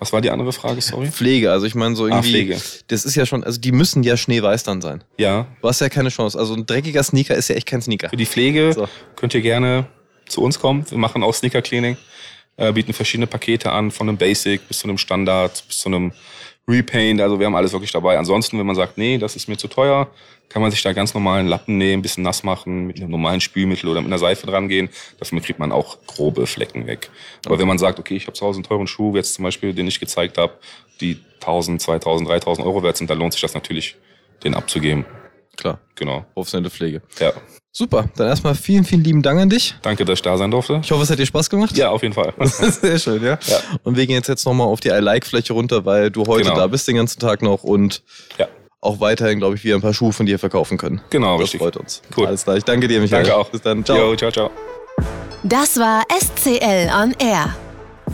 Was 0.00 0.12
war 0.12 0.20
die 0.20 0.30
andere 0.30 0.52
Frage, 0.52 0.80
sorry? 0.80 1.06
Pflege, 1.08 1.52
also 1.52 1.66
ich 1.66 1.74
meine 1.76 1.94
so 1.94 2.06
irgendwie, 2.08 2.28
Pflege. 2.30 2.60
das 2.88 3.04
ist 3.04 3.14
ja 3.14 3.26
schon, 3.26 3.44
also 3.44 3.60
die 3.60 3.70
müssen 3.72 4.02
ja 4.02 4.16
schneeweiß 4.16 4.64
dann 4.64 4.80
sein. 4.82 5.04
Ja, 5.18 5.46
Du 5.62 5.68
hast 5.68 5.80
ja 5.80 5.88
keine 5.88 6.08
Chance. 6.08 6.36
Also 6.38 6.54
ein 6.54 6.66
dreckiger 6.66 7.02
Sneaker 7.04 7.34
ist 7.36 7.48
ja 7.48 7.54
echt 7.54 7.66
kein 7.66 7.80
Sneaker. 7.80 8.08
für 8.08 8.16
die 8.16 8.26
Pflege 8.26 8.72
So. 8.72 8.88
könnt 9.16 9.34
ihr 9.34 9.40
gerne 9.40 9.86
zu 10.26 10.42
uns 10.42 10.58
kommen. 10.58 10.84
Wir 10.90 10.98
machen 10.98 11.22
auch 11.22 11.32
Sneaker 11.34 11.62
Cleaning, 11.62 11.96
äh, 12.56 12.72
bieten 12.72 12.92
verschiedene 12.92 13.26
Pakete 13.26 13.72
an, 13.72 13.90
von 13.90 14.08
einem 14.08 14.18
Basic 14.18 14.66
bis 14.68 14.78
zu 14.78 14.88
einem 14.88 14.98
Standard, 14.98 15.64
bis 15.66 15.78
zu 15.78 15.88
einem 15.88 16.12
Repaint. 16.66 17.20
Also 17.20 17.38
wir 17.38 17.46
haben 17.46 17.54
alles 17.54 17.72
wirklich 17.72 17.92
dabei. 17.92 18.18
Ansonsten, 18.18 18.58
wenn 18.58 18.66
man 18.66 18.76
sagt, 18.76 18.96
nee, 18.96 19.18
das 19.18 19.36
ist 19.36 19.48
mir 19.48 19.56
zu 19.56 19.68
teuer, 19.68 20.08
kann 20.48 20.62
man 20.62 20.70
sich 20.70 20.82
da 20.82 20.92
ganz 20.92 21.14
normalen 21.14 21.46
Lappen 21.46 21.78
nehmen, 21.78 22.00
ein 22.00 22.02
bisschen 22.02 22.22
nass 22.22 22.42
machen, 22.42 22.86
mit 22.86 22.98
einem 22.98 23.10
normalen 23.10 23.40
Spülmittel 23.40 23.88
oder 23.88 24.00
mit 24.00 24.08
einer 24.08 24.18
Seife 24.18 24.46
dran 24.46 24.68
gehen. 24.68 24.88
Dafür 25.18 25.40
kriegt 25.40 25.58
man 25.58 25.72
auch 25.72 25.98
grobe 26.06 26.46
Flecken 26.46 26.86
weg. 26.86 27.10
Aber 27.44 27.58
wenn 27.58 27.68
man 27.68 27.78
sagt, 27.78 27.98
okay, 27.98 28.16
ich 28.16 28.26
habe 28.26 28.34
zu 28.34 28.46
Hause 28.46 28.58
einen 28.58 28.64
teuren 28.64 28.86
Schuh, 28.86 29.16
jetzt 29.16 29.34
zum 29.34 29.42
Beispiel, 29.42 29.74
den 29.74 29.86
ich 29.88 30.00
gezeigt 30.00 30.38
habe, 30.38 30.54
die 31.00 31.18
1000, 31.40 31.82
2000, 31.82 32.28
3000 32.28 32.66
Euro 32.66 32.82
wert 32.82 32.96
sind, 32.96 33.10
dann 33.10 33.18
lohnt 33.18 33.32
sich 33.32 33.42
das 33.42 33.54
natürlich, 33.54 33.96
den 34.44 34.54
abzugeben. 34.54 35.04
Klar, 35.56 35.78
Genau. 35.94 36.24
professionelle 36.34 36.70
Pflege. 36.70 37.02
Ja. 37.18 37.32
Super, 37.76 38.08
dann 38.16 38.28
erstmal 38.28 38.54
vielen, 38.54 38.84
vielen 38.84 39.02
lieben 39.02 39.22
Dank 39.22 39.40
an 39.40 39.48
dich. 39.50 39.74
Danke, 39.82 40.04
dass 40.04 40.18
ich 40.18 40.22
da 40.22 40.36
sein 40.36 40.50
durfte. 40.50 40.80
Ich 40.84 40.90
hoffe, 40.92 41.02
es 41.02 41.10
hat 41.10 41.18
dir 41.18 41.26
Spaß 41.26 41.50
gemacht. 41.50 41.76
Ja, 41.76 41.90
auf 41.90 42.02
jeden 42.02 42.14
Fall. 42.14 42.32
Sehr 42.44 42.98
schön, 43.00 43.22
ja. 43.22 43.36
Ja. 43.46 43.58
Und 43.82 43.96
wir 43.96 44.06
gehen 44.06 44.14
jetzt, 44.14 44.28
jetzt 44.28 44.44
nochmal 44.46 44.68
auf 44.68 44.78
die 44.80 44.90
I-Like-Fläche 44.90 45.52
runter, 45.52 45.84
weil 45.84 46.10
du 46.10 46.24
heute 46.26 46.44
Genau. 46.44 46.56
da 46.56 46.66
bist 46.68 46.86
den 46.86 46.96
ganzen 46.96 47.18
Tag 47.18 47.42
noch 47.42 47.64
und 47.64 48.02
ja. 48.38 48.46
auch 48.80 49.00
weiterhin, 49.00 49.38
glaube 49.40 49.56
ich, 49.56 49.64
wieder 49.64 49.74
ein 49.74 49.80
paar 49.80 49.92
Schuhe 49.94 50.12
von 50.12 50.24
dir 50.26 50.38
verkaufen 50.38 50.78
können. 50.78 51.00
Genau, 51.10 51.32
Das 51.36 51.44
richtig. 51.46 51.60
freut 51.62 51.76
uns. 51.76 52.00
Cool. 52.16 52.26
Alles 52.28 52.44
klar, 52.44 52.56
ich 52.56 52.64
danke 52.64 52.86
dir, 52.86 53.00
Michael. 53.00 53.24
Danke 53.24 53.36
auch. 53.40 53.48
Bis 53.50 53.62
dann. 53.62 53.84
Ciao. 53.84 53.96
Jo, 53.98 54.14
ciao, 54.16 54.30
ciao. 54.30 54.50
Das 55.42 55.76
war 55.76 56.04
SCL 56.16 56.90
on 56.94 57.12
Air. 57.18 57.56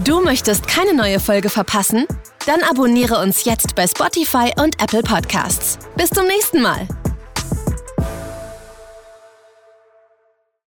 Du 0.05 0.23
möchtest 0.23 0.67
keine 0.69 0.95
neue 0.95 1.21
Folge 1.21 1.51
verpassen? 1.51 2.07
Dann 2.47 2.63
abonniere 2.63 3.19
uns 3.19 3.45
jetzt 3.45 3.75
bei 3.75 3.87
Spotify 3.87 4.53
und 4.57 4.81
Apple 4.83 5.03
Podcasts. 5.03 5.79
Bis 5.97 6.09
zum 6.09 6.27
nächsten 6.27 6.63
Mal. 6.63 6.89